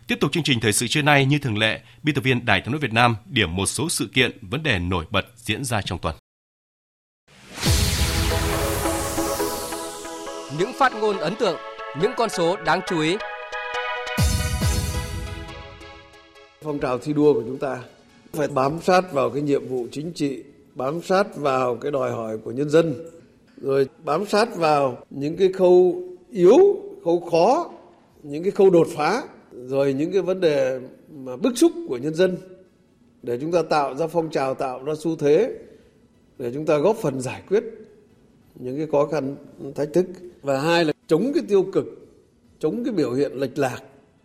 [0.08, 2.62] Tiếp tục chương trình thời sự trưa nay như thường lệ, biên tập viên Đài
[2.62, 5.82] tiếng nói Việt Nam điểm một số sự kiện, vấn đề nổi bật diễn ra
[5.82, 6.16] trong tuần.
[10.58, 11.58] Những phát ngôn ấn tượng,
[12.02, 13.18] những con số đáng chú ý
[16.64, 17.84] phong trào thi đua của chúng ta
[18.34, 20.44] phải bám sát vào cái nhiệm vụ chính trị,
[20.76, 22.94] bám sát vào cái đòi hỏi của nhân dân,
[23.62, 26.58] rồi bám sát vào những cái khâu yếu,
[27.04, 27.72] khâu khó,
[28.24, 30.80] những cái khâu đột phá, rồi những cái vấn đề
[31.14, 32.38] mà bức xúc của nhân dân
[33.24, 35.58] để chúng ta tạo ra phong trào, tạo ra xu thế
[36.38, 37.64] để chúng ta góp phần giải quyết
[38.56, 39.36] những cái khó khăn,
[39.76, 40.06] thách thức.
[40.42, 41.86] Và hai là chống cái tiêu cực,
[42.60, 43.80] chống cái biểu hiện lệch lạc,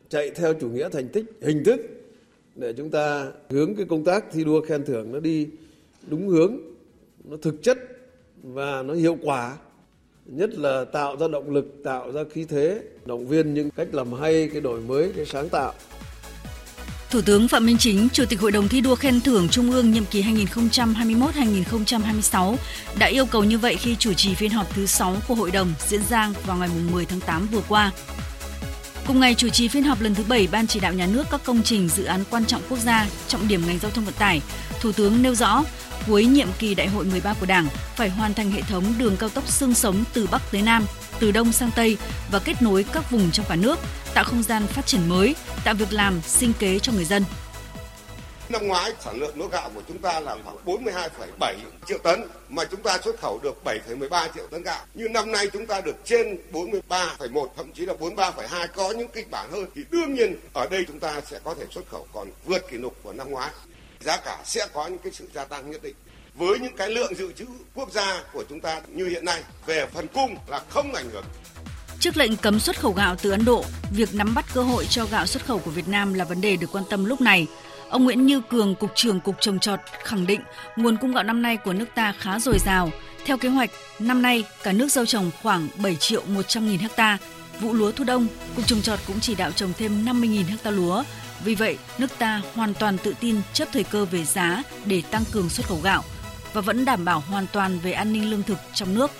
[0.08, 1.80] chạy theo chủ nghĩa thành tích, hình thức
[2.56, 5.48] để chúng ta hướng cái công tác thi đua khen thưởng nó đi
[6.06, 6.56] đúng hướng
[7.24, 7.78] nó thực chất
[8.42, 9.56] và nó hiệu quả
[10.26, 14.12] nhất là tạo ra động lực tạo ra khí thế động viên những cách làm
[14.12, 15.72] hay cái đổi mới cái sáng tạo
[17.10, 19.90] Thủ tướng Phạm Minh Chính, Chủ tịch Hội đồng thi đua khen thưởng Trung ương
[19.90, 22.56] nhiệm kỳ 2021-2026
[22.98, 25.72] đã yêu cầu như vậy khi chủ trì phiên họp thứ 6 của hội đồng
[25.88, 27.92] diễn ra vào ngày 10 tháng 8 vừa qua.
[29.06, 31.40] Cùng ngày chủ trì phiên họp lần thứ 7 Ban chỉ đạo nhà nước các
[31.44, 34.42] công trình dự án quan trọng quốc gia, trọng điểm ngành giao thông vận tải,
[34.80, 35.64] Thủ tướng nêu rõ
[36.06, 39.28] cuối nhiệm kỳ đại hội 13 của Đảng phải hoàn thành hệ thống đường cao
[39.28, 40.86] tốc xương sống từ Bắc tới Nam,
[41.20, 41.96] từ Đông sang Tây
[42.30, 43.78] và kết nối các vùng trong cả nước,
[44.14, 45.34] tạo không gian phát triển mới,
[45.64, 47.24] tạo việc làm, sinh kế cho người dân.
[48.48, 51.54] Năm ngoái sản lượng lúa gạo của chúng ta là khoảng 42,7
[51.86, 54.84] triệu tấn mà chúng ta xuất khẩu được 7,13 triệu tấn gạo.
[54.94, 59.30] Như năm nay chúng ta được trên 43,1 thậm chí là 43,2 có những kịch
[59.30, 62.28] bản hơn thì đương nhiên ở đây chúng ta sẽ có thể xuất khẩu còn
[62.44, 63.50] vượt kỷ lục của năm ngoái.
[64.00, 65.94] Giá cả sẽ có những cái sự gia tăng nhất định
[66.34, 67.44] với những cái lượng dự trữ
[67.74, 71.24] quốc gia của chúng ta như hiện nay về phần cung là không ảnh hưởng
[72.00, 75.04] Trước lệnh cấm xuất khẩu gạo từ Ấn Độ, việc nắm bắt cơ hội cho
[75.04, 77.46] gạo xuất khẩu của Việt Nam là vấn đề được quan tâm lúc này.
[77.90, 80.40] Ông Nguyễn Như Cường, Cục trưởng Cục Trồng Trọt khẳng định
[80.76, 82.90] nguồn cung gạo năm nay của nước ta khá dồi dào.
[83.26, 87.18] Theo kế hoạch, năm nay cả nước gieo trồng khoảng 7 triệu 100 nghìn ha.
[87.60, 88.26] Vụ lúa thu đông,
[88.56, 91.02] Cục Trồng Trọt cũng chỉ đạo trồng thêm 50 nghìn ha lúa.
[91.44, 95.24] Vì vậy, nước ta hoàn toàn tự tin chấp thời cơ về giá để tăng
[95.32, 96.04] cường xuất khẩu gạo
[96.52, 99.10] và vẫn đảm bảo hoàn toàn về an ninh lương thực trong nước.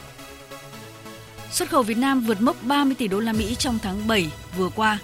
[1.51, 4.69] Xuất khẩu Việt Nam vượt mốc 30 tỷ đô la Mỹ trong tháng 7 vừa
[4.69, 4.99] qua.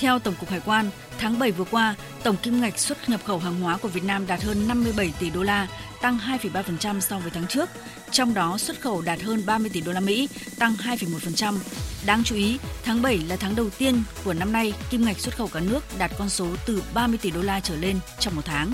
[0.00, 3.38] Theo Tổng cục Hải quan, tháng 7 vừa qua, tổng kim ngạch xuất nhập khẩu
[3.38, 5.68] hàng hóa của Việt Nam đạt hơn 57 tỷ đô la,
[6.00, 7.68] tăng 2,3% so với tháng trước.
[8.10, 10.28] Trong đó, xuất khẩu đạt hơn 30 tỷ đô la Mỹ,
[10.58, 11.54] tăng 2,1%.
[12.06, 15.36] Đáng chú ý, tháng 7 là tháng đầu tiên của năm nay kim ngạch xuất
[15.36, 18.42] khẩu cả nước đạt con số từ 30 tỷ đô la trở lên trong một
[18.44, 18.72] tháng.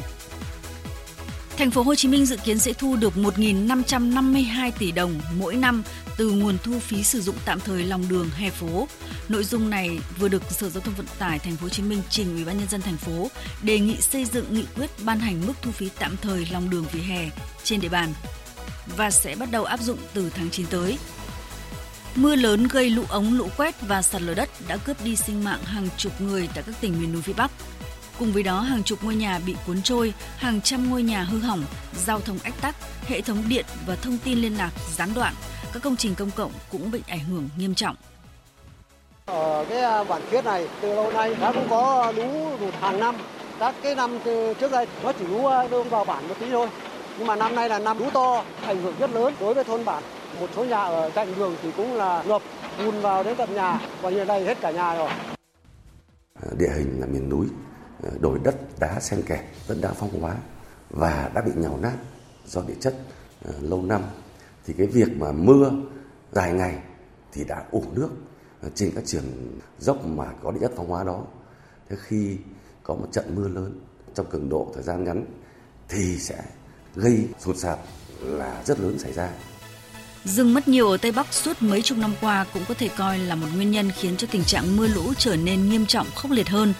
[1.56, 5.82] Thành phố Hồ Chí Minh dự kiến sẽ thu được 1.552 tỷ đồng mỗi năm
[6.16, 8.88] từ nguồn thu phí sử dụng tạm thời lòng đường hè phố.
[9.28, 12.02] Nội dung này vừa được Sở Giao thông Vận tải Thành phố Hồ Chí Minh
[12.10, 13.30] trình Ủy ban nhân dân thành phố
[13.62, 16.86] đề nghị xây dựng nghị quyết ban hành mức thu phí tạm thời lòng đường
[16.92, 17.30] vỉa hè
[17.64, 18.12] trên địa bàn
[18.96, 20.98] và sẽ bắt đầu áp dụng từ tháng 9 tới.
[22.14, 25.44] Mưa lớn gây lũ ống, lũ quét và sạt lở đất đã cướp đi sinh
[25.44, 27.50] mạng hàng chục người tại các tỉnh miền núi phía Bắc.
[28.18, 31.38] Cùng với đó, hàng chục ngôi nhà bị cuốn trôi, hàng trăm ngôi nhà hư
[31.38, 31.64] hỏng,
[32.06, 35.34] giao thông ách tắc, hệ thống điện và thông tin liên lạc gián đoạn.
[35.74, 37.96] Các công trình công cộng cũng bị ảnh hưởng nghiêm trọng.
[39.26, 43.00] Ở cái à, bản Khiết này từ lâu nay đã cũng có lũ lụt hàng
[43.00, 43.16] năm.
[43.58, 46.50] Các cái năm từ trước đây nó chỉ lũ à, đương vào bản một tí
[46.50, 46.68] thôi.
[47.18, 49.84] Nhưng mà năm nay là năm lũ to, ảnh hưởng rất lớn đối với thôn
[49.84, 50.02] bản.
[50.40, 52.42] Một số nhà ở cạnh đường thì cũng là ngập,
[52.78, 55.10] bùn vào đến tận nhà, và hiện đây hết cả nhà rồi.
[56.58, 57.46] Địa hình là miền núi,
[58.20, 60.34] đồi đất đá xen kẽ vẫn đã phong hóa
[60.90, 61.94] và đã bị nhào nát
[62.46, 62.94] do địa chất
[63.60, 64.02] lâu năm
[64.66, 65.70] thì cái việc mà mưa
[66.32, 66.78] dài ngày
[67.32, 68.08] thì đã ủ nước
[68.74, 69.24] trên các trường
[69.78, 71.22] dốc mà có địa chất phong hóa đó.
[71.88, 72.36] Thế khi
[72.82, 73.80] có một trận mưa lớn
[74.14, 75.24] trong cường độ thời gian ngắn
[75.88, 76.44] thì sẽ
[76.94, 77.78] gây sụt sạt
[78.20, 79.30] là rất lớn xảy ra.
[80.24, 83.18] Rừng mất nhiều ở Tây Bắc suốt mấy chục năm qua cũng có thể coi
[83.18, 86.30] là một nguyên nhân khiến cho tình trạng mưa lũ trở nên nghiêm trọng khốc
[86.30, 86.74] liệt hơn.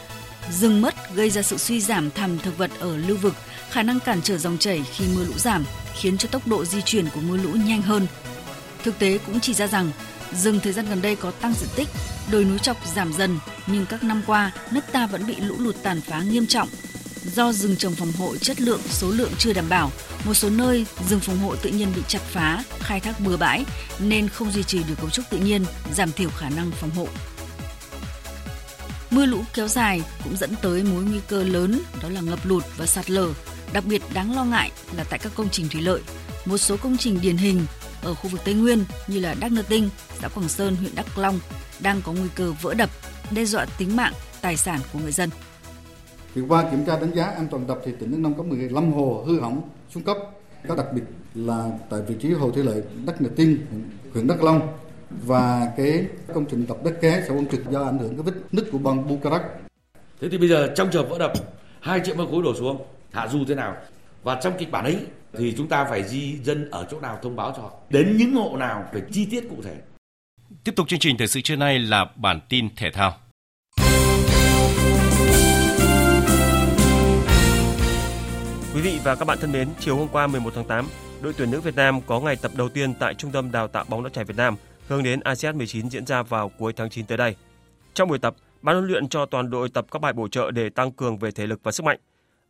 [0.51, 3.35] Rừng mất gây ra sự suy giảm thảm thực vật ở lưu vực,
[3.71, 5.65] khả năng cản trở dòng chảy khi mưa lũ giảm,
[5.95, 8.07] khiến cho tốc độ di chuyển của mưa lũ nhanh hơn.
[8.85, 9.91] Thực tế cũng chỉ ra rằng,
[10.33, 11.89] rừng thời gian gần đây có tăng diện tích,
[12.31, 15.77] đồi núi trọc giảm dần, nhưng các năm qua, nước ta vẫn bị lũ lụt
[15.83, 16.69] tàn phá nghiêm trọng.
[17.35, 19.93] Do rừng trồng phòng hộ chất lượng, số lượng chưa đảm bảo,
[20.25, 23.65] một số nơi rừng phòng hộ tự nhiên bị chặt phá, khai thác bừa bãi
[23.99, 25.65] nên không duy trì được cấu trúc tự nhiên,
[25.95, 27.09] giảm thiểu khả năng phòng hộ.
[29.11, 32.65] Mưa lũ kéo dài cũng dẫn tới mối nguy cơ lớn đó là ngập lụt
[32.77, 33.33] và sạt lở.
[33.75, 36.01] Đặc biệt đáng lo ngại là tại các công trình thủy lợi.
[36.45, 37.67] Một số công trình điển hình
[38.03, 39.89] ở khu vực Tây Nguyên như là Đắc Nơ Tinh,
[40.21, 41.39] xã Quảng Sơn, huyện Đắk Long
[41.81, 42.91] đang có nguy cơ vỡ đập,
[43.31, 45.31] đe dọa tính mạng, tài sản của người dân.
[46.35, 48.93] Thì qua kiểm tra đánh giá an toàn đập thì tỉnh Đắk Nông có 15
[48.93, 50.17] hồ hư hỏng, xuống cấp.
[50.69, 51.03] Có đặc biệt
[51.35, 53.59] là tại vị trí hồ thủy lợi Đắc Nơ Tinh,
[54.13, 54.69] huyện Đắk Long
[55.27, 58.33] và cái công trình đập đất ké xã Quang Trực do ảnh hưởng cái vết
[58.53, 59.43] nứt của băng Bukarak.
[60.21, 61.33] Thế thì bây giờ trong trường vỡ đập
[61.81, 62.83] 2 triệu mét khối đổ xuống
[63.15, 63.77] hạ du thế nào
[64.23, 64.99] và trong kịch bản ấy
[65.39, 68.35] thì chúng ta phải di dân ở chỗ nào thông báo cho họ đến những
[68.35, 69.77] hộ nào phải chi tiết cụ thể.
[70.65, 73.17] Tiếp tục chương trình thời sự trưa nay là bản tin thể thao.
[78.75, 80.87] Quý vị và các bạn thân mến, chiều hôm qua 11 tháng 8,
[81.23, 83.85] đội tuyển nữ Việt Nam có ngày tập đầu tiên tại Trung tâm Đào tạo
[83.89, 84.57] bóng đá trẻ Việt Nam
[84.89, 87.37] hướng đến ASEAN 19 diễn ra vào cuối tháng 9 tới đây.
[87.95, 90.69] Trong buổi tập, ban huấn luyện cho toàn đội tập các bài bổ trợ để
[90.69, 91.99] tăng cường về thể lực và sức mạnh.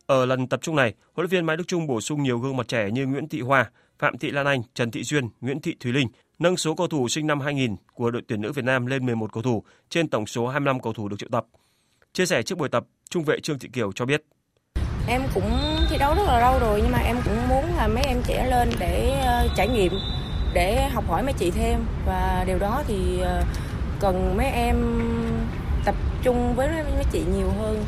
[0.07, 2.57] Ở lần tập trung này, huấn luyện viên Mai Đức Trung bổ sung nhiều gương
[2.57, 5.75] mặt trẻ như Nguyễn Thị Hoa, Phạm Thị Lan Anh, Trần Thị Duyên, Nguyễn Thị
[5.79, 6.07] Thùy Linh,
[6.39, 9.33] nâng số cầu thủ sinh năm 2000 của đội tuyển nữ Việt Nam lên 11
[9.33, 11.45] cầu thủ trên tổng số 25 cầu thủ được triệu tập.
[12.13, 14.23] Chia sẻ trước buổi tập, trung vệ Trương Thị Kiều cho biết.
[15.07, 15.51] Em cũng
[15.89, 18.47] thi đấu rất là lâu rồi nhưng mà em cũng muốn là mấy em trẻ
[18.49, 19.91] lên để ờ, trải nghiệm,
[20.53, 23.43] để học hỏi mấy chị thêm và điều đó thì ờ,
[23.99, 24.75] cần mấy em
[25.85, 27.85] tập trung với mấy chị nhiều hơn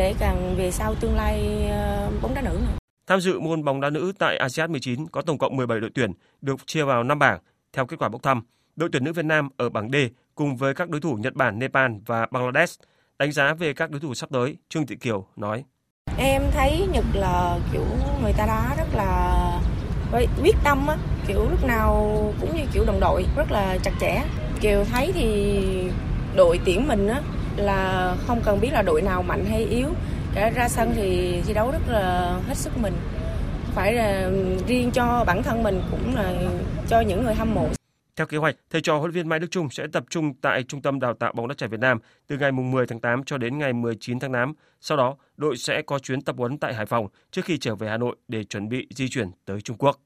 [0.00, 2.60] để càng về sau tương lai uh, bóng đá nữ.
[3.06, 6.12] Tham dự môn bóng đá nữ tại ASEAN 19 có tổng cộng 17 đội tuyển
[6.40, 7.38] được chia vào 5 bảng
[7.72, 8.42] theo kết quả bốc thăm.
[8.76, 9.96] Đội tuyển nữ Việt Nam ở bảng D
[10.34, 12.80] cùng với các đối thủ Nhật Bản, Nepal và Bangladesh.
[13.18, 15.64] Đánh giá về các đối thủ sắp tới, Trương Thị Kiều nói.
[16.18, 17.84] Em thấy Nhật là kiểu
[18.22, 19.60] người ta đá rất là
[20.42, 20.96] quyết tâm á,
[21.28, 24.22] kiểu lúc nào cũng như kiểu đồng đội, rất là chặt chẽ.
[24.60, 25.30] Kiều thấy thì
[26.40, 27.20] đội tuyển mình á
[27.56, 29.88] là không cần biết là đội nào mạnh hay yếu,
[30.34, 32.94] cả ra sân thì thi đấu rất là hết sức mình.
[33.74, 34.30] Phải là
[34.66, 36.34] riêng cho bản thân mình cũng là
[36.88, 37.68] cho những người hâm mộ
[38.16, 40.62] theo kế hoạch, thầy trò huấn luyện viên Mai Đức Chung sẽ tập trung tại
[40.62, 43.38] Trung tâm Đào tạo bóng đá trẻ Việt Nam từ ngày 10 tháng 8 cho
[43.38, 44.52] đến ngày 19 tháng 8.
[44.80, 47.88] Sau đó, đội sẽ có chuyến tập huấn tại Hải Phòng trước khi trở về
[47.88, 50.00] Hà Nội để chuẩn bị di chuyển tới Trung Quốc.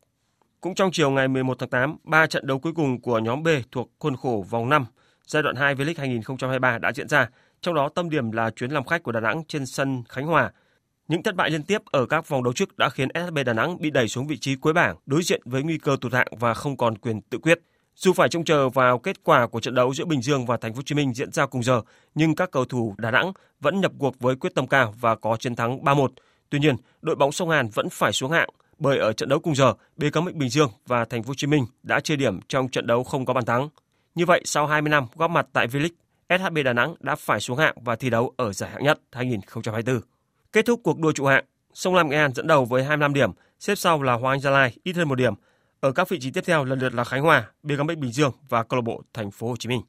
[0.60, 3.48] Cũng trong chiều ngày 11 tháng 8, ba trận đấu cuối cùng của nhóm B
[3.72, 4.86] thuộc khuôn khổ vòng 5
[5.26, 7.28] giai đoạn 2 V-League 2023 đã diễn ra,
[7.60, 10.52] trong đó tâm điểm là chuyến làm khách của Đà Nẵng trên sân Khánh Hòa.
[11.08, 13.80] Những thất bại liên tiếp ở các vòng đấu trước đã khiến SHB Đà Nẵng
[13.80, 16.54] bị đẩy xuống vị trí cuối bảng, đối diện với nguy cơ tụt hạng và
[16.54, 17.60] không còn quyền tự quyết.
[17.96, 20.72] Dù phải trông chờ vào kết quả của trận đấu giữa Bình Dương và Thành
[20.72, 21.82] phố Hồ Chí Minh diễn ra cùng giờ,
[22.14, 25.36] nhưng các cầu thủ Đà Nẵng vẫn nhập cuộc với quyết tâm cao và có
[25.36, 26.08] chiến thắng 3-1.
[26.50, 28.48] Tuy nhiên, đội bóng sông Hàn vẫn phải xuống hạng
[28.78, 31.66] bởi ở trận đấu cùng giờ, BKM Bình Dương và Thành phố Hồ Chí Minh
[31.82, 33.68] đã chia điểm trong trận đấu không có bàn thắng.
[34.14, 35.88] Như vậy, sau 20 năm góp mặt tại V-League,
[36.38, 40.00] SHB Đà Nẵng đã phải xuống hạng và thi đấu ở giải hạng nhất 2024.
[40.52, 41.44] Kết thúc cuộc đua trụ hạng,
[41.74, 44.50] Sông Lam Nghệ An dẫn đầu với 25 điểm, xếp sau là Hoàng Anh Gia
[44.50, 45.34] Lai ít hơn một điểm,
[45.80, 48.62] ở các vị trí tiếp theo lần lượt là Khánh Hòa, BKMX Bình Dương và
[48.62, 49.80] câu lạc bộ Thành phố Hồ Chí Minh.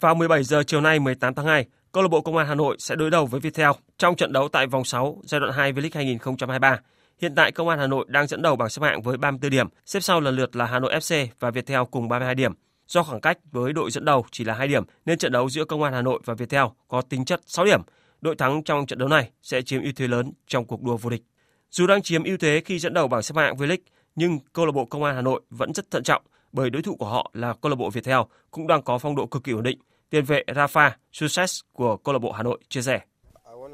[0.00, 2.76] Vào 17 giờ chiều nay 18 tháng 2, câu lạc bộ Công an Hà Nội
[2.78, 5.90] sẽ đối đầu với Viettel trong trận đấu tại vòng 6 giai đoạn 2 V-League
[5.94, 6.80] 2023.
[7.20, 9.68] Hiện tại Công an Hà Nội đang dẫn đầu bảng xếp hạng với 34 điểm,
[9.86, 12.52] xếp sau lần lượt là Hà Nội FC và Viettel cùng 32 điểm.
[12.86, 15.64] Do khoảng cách với đội dẫn đầu chỉ là 2 điểm nên trận đấu giữa
[15.64, 17.80] Công an Hà Nội và Viettel có tính chất 6 điểm.
[18.20, 21.10] Đội thắng trong trận đấu này sẽ chiếm ưu thế lớn trong cuộc đua vô
[21.10, 21.22] địch.
[21.70, 23.76] Dù đang chiếm ưu thế khi dẫn đầu bảng xếp hạng V-League,
[24.14, 26.22] nhưng câu lạc bộ Công an Hà Nội vẫn rất thận trọng
[26.52, 28.18] bởi đối thủ của họ là câu lạc bộ Viettel
[28.50, 29.78] cũng đang có phong độ cực kỳ ổn định.
[30.10, 33.00] Tiền vệ Rafa Success của câu lạc bộ Hà Nội chia sẻ.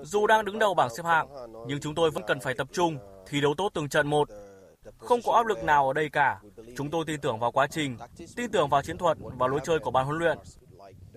[0.03, 1.29] Dù đang đứng đầu bảng xếp hạng,
[1.67, 2.99] nhưng chúng tôi vẫn cần phải tập trung,
[3.29, 4.29] thi đấu tốt từng trận một.
[4.99, 6.41] Không có áp lực nào ở đây cả.
[6.77, 7.97] Chúng tôi tin tưởng vào quá trình,
[8.37, 10.39] tin tưởng vào chiến thuật và lối chơi của ban huấn luyện.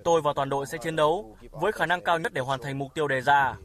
[0.04, 2.80] Tôi và toàn đội sẽ chiến đấu với khả năng cao nhất để hoàn thành
[2.80, 3.56] mục tiêu đề ra.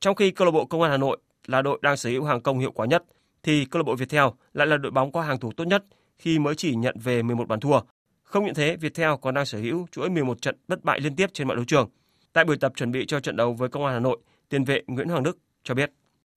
[0.00, 2.40] Trong khi câu lạc bộ Công an Hà Nội là đội đang sở hữu hàng
[2.40, 3.04] công hiệu quả nhất,
[3.42, 5.84] thì câu lạc bộ Viettel lại là đội bóng có hàng thủ tốt nhất
[6.18, 7.80] khi mới chỉ nhận về 11 bàn thua.
[8.22, 11.30] Không những thế, Viettel còn đang sở hữu chuỗi 11 trận bất bại liên tiếp
[11.32, 11.88] trên mọi đấu trường.
[12.32, 14.82] Tại buổi tập chuẩn bị cho trận đấu với Công an Hà Nội, tiền vệ
[14.86, 15.90] Nguyễn Hoàng Đức cho biết.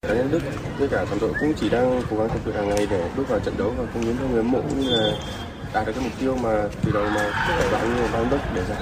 [0.08, 0.40] Cá nhân Đức
[0.78, 3.28] với cả toàn đội cũng chỉ đang cố gắng tập luyện hàng ngày để bước
[3.28, 5.12] vào trận đấu và công hiến cho người hâm mộ cũng như là
[5.74, 8.64] đạt được cái mục tiêu mà từ đầu mà các bạn như ban Đức để
[8.68, 8.76] ra.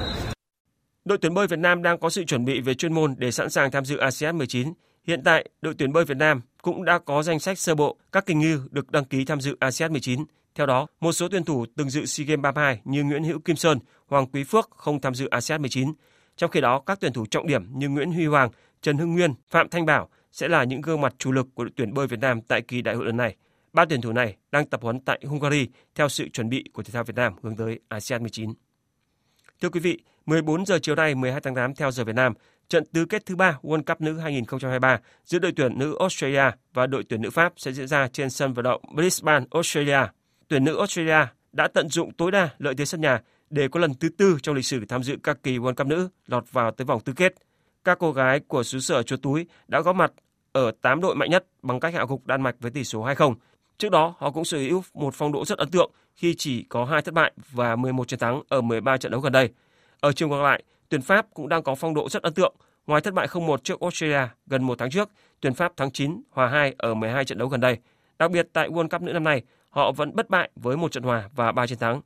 [1.04, 3.50] Đội tuyển bơi Việt Nam đang có sự chuẩn bị về chuyên môn để sẵn
[3.50, 4.72] sàng tham dự ASEAN 19
[5.06, 8.26] Hiện tại, đội tuyển bơi Việt Nam cũng đã có danh sách sơ bộ các
[8.26, 10.24] kình ngư được đăng ký tham dự ASEAN 19.
[10.54, 13.56] Theo đó, một số tuyển thủ từng dự SEA Games 32 như Nguyễn Hữu Kim
[13.56, 15.92] Sơn, Hoàng Quý Phước không tham dự ASEAN 19.
[16.36, 18.50] Trong khi đó, các tuyển thủ trọng điểm như Nguyễn Huy Hoàng,
[18.82, 21.72] Trần Hưng Nguyên, Phạm Thanh Bảo sẽ là những gương mặt chủ lực của đội
[21.76, 23.36] tuyển bơi Việt Nam tại kỳ đại hội lần này.
[23.72, 26.90] Ba tuyển thủ này đang tập huấn tại Hungary theo sự chuẩn bị của thể
[26.92, 28.52] thao Việt Nam hướng tới ASEAN 19.
[29.60, 32.34] Thưa quý vị, 14 giờ chiều nay 12 tháng 8 theo giờ Việt Nam,
[32.68, 36.86] Trận tứ kết thứ ba World Cup nữ 2023 giữa đội tuyển nữ Australia và
[36.86, 39.98] đội tuyển nữ Pháp sẽ diễn ra trên sân vận động Brisbane, Australia.
[40.48, 43.20] Tuyển nữ Australia đã tận dụng tối đa lợi thế sân nhà
[43.50, 46.08] để có lần thứ tư trong lịch sử tham dự các kỳ World Cup nữ
[46.26, 47.34] lọt vào tới vòng tứ kết.
[47.84, 50.12] Các cô gái của xứ sở chuột túi đã góp mặt
[50.52, 53.34] ở 8 đội mạnh nhất bằng cách hạ gục Đan Mạch với tỷ số 2-0.
[53.78, 56.84] Trước đó, họ cũng sở hữu một phong độ rất ấn tượng khi chỉ có
[56.84, 59.48] 2 thất bại và 11 chiến thắng ở 13 trận đấu gần đây.
[60.00, 62.54] Ở chiều ngược lại, tuyển Pháp cũng đang có phong độ rất ấn tượng.
[62.86, 65.10] Ngoài thất bại 0-1 trước Australia gần một tháng trước,
[65.40, 67.78] tuyển Pháp thắng 9 hòa 2 ở 12 trận đấu gần đây.
[68.18, 71.02] Đặc biệt tại World Cup nữ năm nay, họ vẫn bất bại với một trận
[71.02, 72.00] hòa và 3 chiến thắng.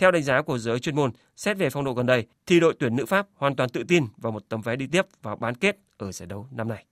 [0.00, 2.74] Theo đánh giá của giới chuyên môn, xét về phong độ gần đây, thì đội
[2.78, 5.54] tuyển nữ Pháp hoàn toàn tự tin vào một tấm vé đi tiếp vào bán
[5.54, 6.84] kết ở giải đấu năm nay.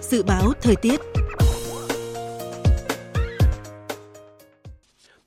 [0.00, 1.00] Dự báo thời tiết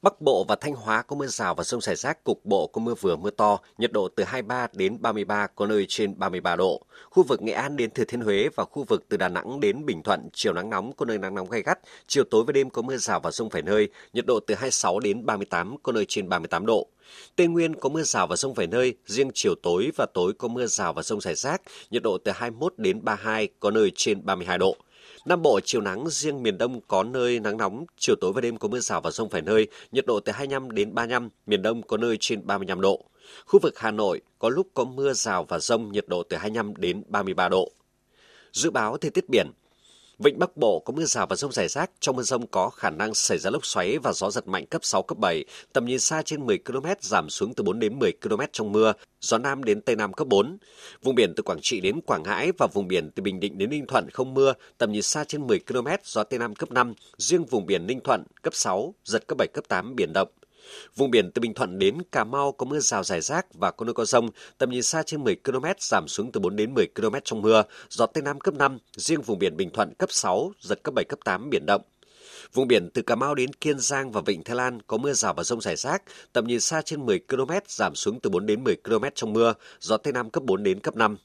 [0.03, 2.81] Bắc Bộ và Thanh Hóa có mưa rào và rông rải rác, cục bộ có
[2.81, 6.81] mưa vừa mưa to, nhiệt độ từ 23 đến 33, có nơi trên 33 độ.
[7.09, 9.85] Khu vực Nghệ An đến Thừa Thiên Huế và khu vực từ Đà Nẵng đến
[9.85, 12.69] Bình Thuận, chiều nắng nóng, có nơi nắng nóng gay gắt, chiều tối và đêm
[12.69, 16.05] có mưa rào và rông vài nơi, nhiệt độ từ 26 đến 38, có nơi
[16.07, 16.87] trên 38 độ.
[17.35, 20.47] Tây Nguyên có mưa rào và rông vài nơi, riêng chiều tối và tối có
[20.47, 24.25] mưa rào và rông rải rác, nhiệt độ từ 21 đến 32, có nơi trên
[24.25, 24.77] 32 độ.
[25.25, 28.57] Nam Bộ chiều nắng, riêng miền Đông có nơi nắng nóng, chiều tối và đêm
[28.57, 31.81] có mưa rào và rông vài nơi, nhiệt độ từ 25 đến 35, miền Đông
[31.81, 33.05] có nơi trên 35 độ.
[33.45, 36.75] Khu vực Hà Nội có lúc có mưa rào và rông, nhiệt độ từ 25
[36.75, 37.71] đến 33 độ.
[38.51, 39.47] Dự báo thời tiết biển,
[40.23, 42.89] Vịnh Bắc Bộ có mưa rào và rông rải rác, trong mưa rông có khả
[42.89, 45.99] năng xảy ra lốc xoáy và gió giật mạnh cấp 6, cấp 7, tầm nhìn
[45.99, 49.63] xa trên 10 km giảm xuống từ 4 đến 10 km trong mưa, gió Nam
[49.63, 50.57] đến Tây Nam cấp 4.
[51.01, 53.69] Vùng biển từ Quảng Trị đến Quảng Ngãi và vùng biển từ Bình Định đến
[53.69, 56.93] Ninh Thuận không mưa, tầm nhìn xa trên 10 km, gió Tây Nam cấp 5,
[57.17, 60.27] riêng vùng biển Ninh Thuận cấp 6, giật cấp 7, cấp 8, biển động.
[60.95, 63.85] Vùng biển từ Bình Thuận đến Cà Mau có mưa rào rải rác và có
[63.85, 66.87] nơi có rông, tầm nhìn xa trên 10 km, giảm xuống từ 4 đến 10
[66.95, 70.51] km trong mưa, gió Tây Nam cấp 5, riêng vùng biển Bình Thuận cấp 6,
[70.59, 71.81] giật cấp 7, cấp 8, biển động.
[72.53, 75.33] Vùng biển từ Cà Mau đến Kiên Giang và Vịnh Thái Lan có mưa rào
[75.33, 76.03] và rông rải rác,
[76.33, 79.53] tầm nhìn xa trên 10 km, giảm xuống từ 4 đến 10 km trong mưa,
[79.79, 81.17] gió Tây Nam cấp 4 đến cấp 5.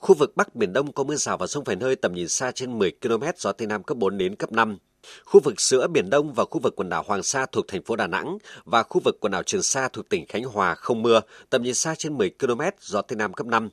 [0.00, 2.52] Khu vực Bắc Biển Đông có mưa rào và rông vài nơi tầm nhìn xa
[2.52, 4.78] trên 10 km, gió Tây Nam cấp 4 đến cấp 5.
[5.24, 7.96] Khu vực giữa Biển Đông và khu vực quần đảo Hoàng Sa thuộc thành phố
[7.96, 11.20] Đà Nẵng và khu vực quần đảo Trường Sa thuộc tỉnh Khánh Hòa không mưa,
[11.50, 13.68] tầm nhìn xa trên 10 km, gió Tây Nam cấp 5.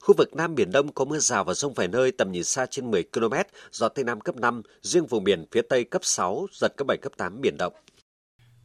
[0.00, 2.66] Khu vực Nam Biển Đông có mưa rào và rông vài nơi tầm nhìn xa
[2.66, 3.34] trên 10 km,
[3.72, 6.96] gió Tây Nam cấp 5, riêng vùng biển phía Tây cấp 6, giật cấp 7,
[7.02, 7.72] cấp 8, biển động.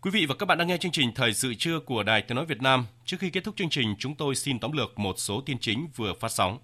[0.02, 2.36] Quý vị và các bạn đang nghe chương trình Thời sự trưa của Đài Tiếng
[2.36, 2.86] Nói Việt Nam.
[3.06, 5.88] Trước khi kết thúc chương trình, chúng tôi xin tóm lược một số tin chính
[5.96, 6.58] vừa phát sóng.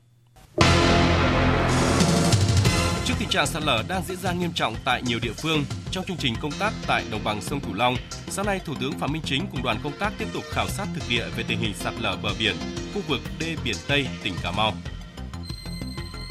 [3.06, 6.06] Trước tình trạng sạt lở đang diễn ra nghiêm trọng tại nhiều địa phương, trong
[6.06, 7.96] chương trình công tác tại đồng bằng sông Cửu Long,
[8.28, 10.88] sáng nay Thủ tướng Phạm Minh Chính cùng đoàn công tác tiếp tục khảo sát
[10.96, 12.56] thực địa về tình hình sạt lở bờ biển,
[12.94, 14.74] khu vực đê biển Tây, tỉnh Cà Mau.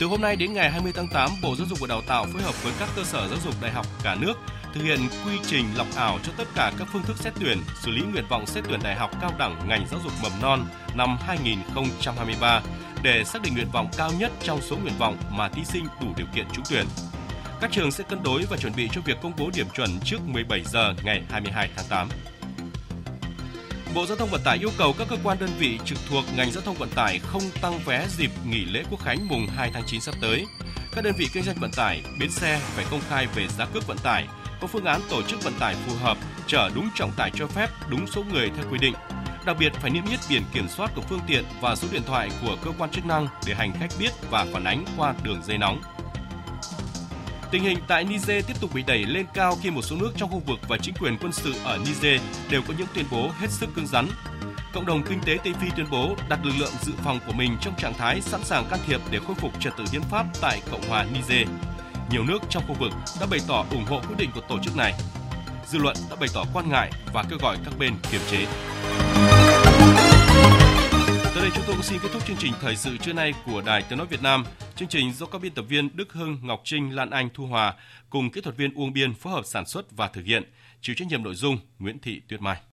[0.01, 2.43] Từ hôm nay đến ngày 20 tháng 8, Bộ Giáo dục và Đào tạo phối
[2.43, 4.35] hợp với các cơ sở giáo dục đại học cả nước
[4.75, 7.91] thực hiện quy trình lọc ảo cho tất cả các phương thức xét tuyển, xử
[7.91, 11.17] lý nguyện vọng xét tuyển đại học cao đẳng ngành giáo dục mầm non năm
[11.21, 12.63] 2023
[13.03, 16.07] để xác định nguyện vọng cao nhất trong số nguyện vọng mà thí sinh đủ
[16.17, 16.87] điều kiện trúng tuyển.
[17.61, 20.19] Các trường sẽ cân đối và chuẩn bị cho việc công bố điểm chuẩn trước
[20.27, 22.09] 17 giờ ngày 22 tháng 8.
[23.95, 26.51] Bộ Giao thông Vận tải yêu cầu các cơ quan đơn vị trực thuộc ngành
[26.51, 29.83] giao thông vận tải không tăng vé dịp nghỉ lễ Quốc khánh mùng 2 tháng
[29.87, 30.47] 9 sắp tới.
[30.95, 33.87] Các đơn vị kinh doanh vận tải, bến xe phải công khai về giá cước
[33.87, 34.27] vận tải,
[34.61, 37.71] có phương án tổ chức vận tải phù hợp, chở đúng trọng tải cho phép,
[37.89, 38.95] đúng số người theo quy định.
[39.47, 42.31] Đặc biệt phải niêm yết biển kiểm soát của phương tiện và số điện thoại
[42.43, 45.59] của cơ quan chức năng để hành khách biết và phản ánh qua đường dây
[45.59, 45.83] nóng.
[47.51, 50.31] Tình hình tại Niger tiếp tục bị đẩy lên cao khi một số nước trong
[50.31, 52.21] khu vực và chính quyền quân sự ở Niger
[52.51, 54.09] đều có những tuyên bố hết sức cứng rắn.
[54.73, 57.57] Cộng đồng kinh tế Tây Phi tuyên bố đặt lực lượng dự phòng của mình
[57.61, 60.61] trong trạng thái sẵn sàng can thiệp để khôi phục trật tự hiến pháp tại
[60.71, 61.49] Cộng hòa Niger.
[62.11, 64.77] Nhiều nước trong khu vực đã bày tỏ ủng hộ quyết định của tổ chức
[64.77, 64.95] này.
[65.67, 68.47] Dư luận đã bày tỏ quan ngại và kêu gọi các bên kiềm chế.
[71.35, 73.63] Tới đây chúng tôi cũng xin kết thúc chương trình thời sự trưa nay của
[73.67, 74.45] Đài Tiếng nói Việt Nam.
[74.77, 77.75] Chương trình do các biên tập viên Đức Hưng, Ngọc Trinh, Lan Anh, Thu Hòa
[78.11, 80.43] cùng kỹ thuật viên Uông Biên phối hợp sản xuất và thực hiện.
[80.81, 82.72] Chịu trách nhiệm nội dung Nguyễn Thị Tuyết Mai.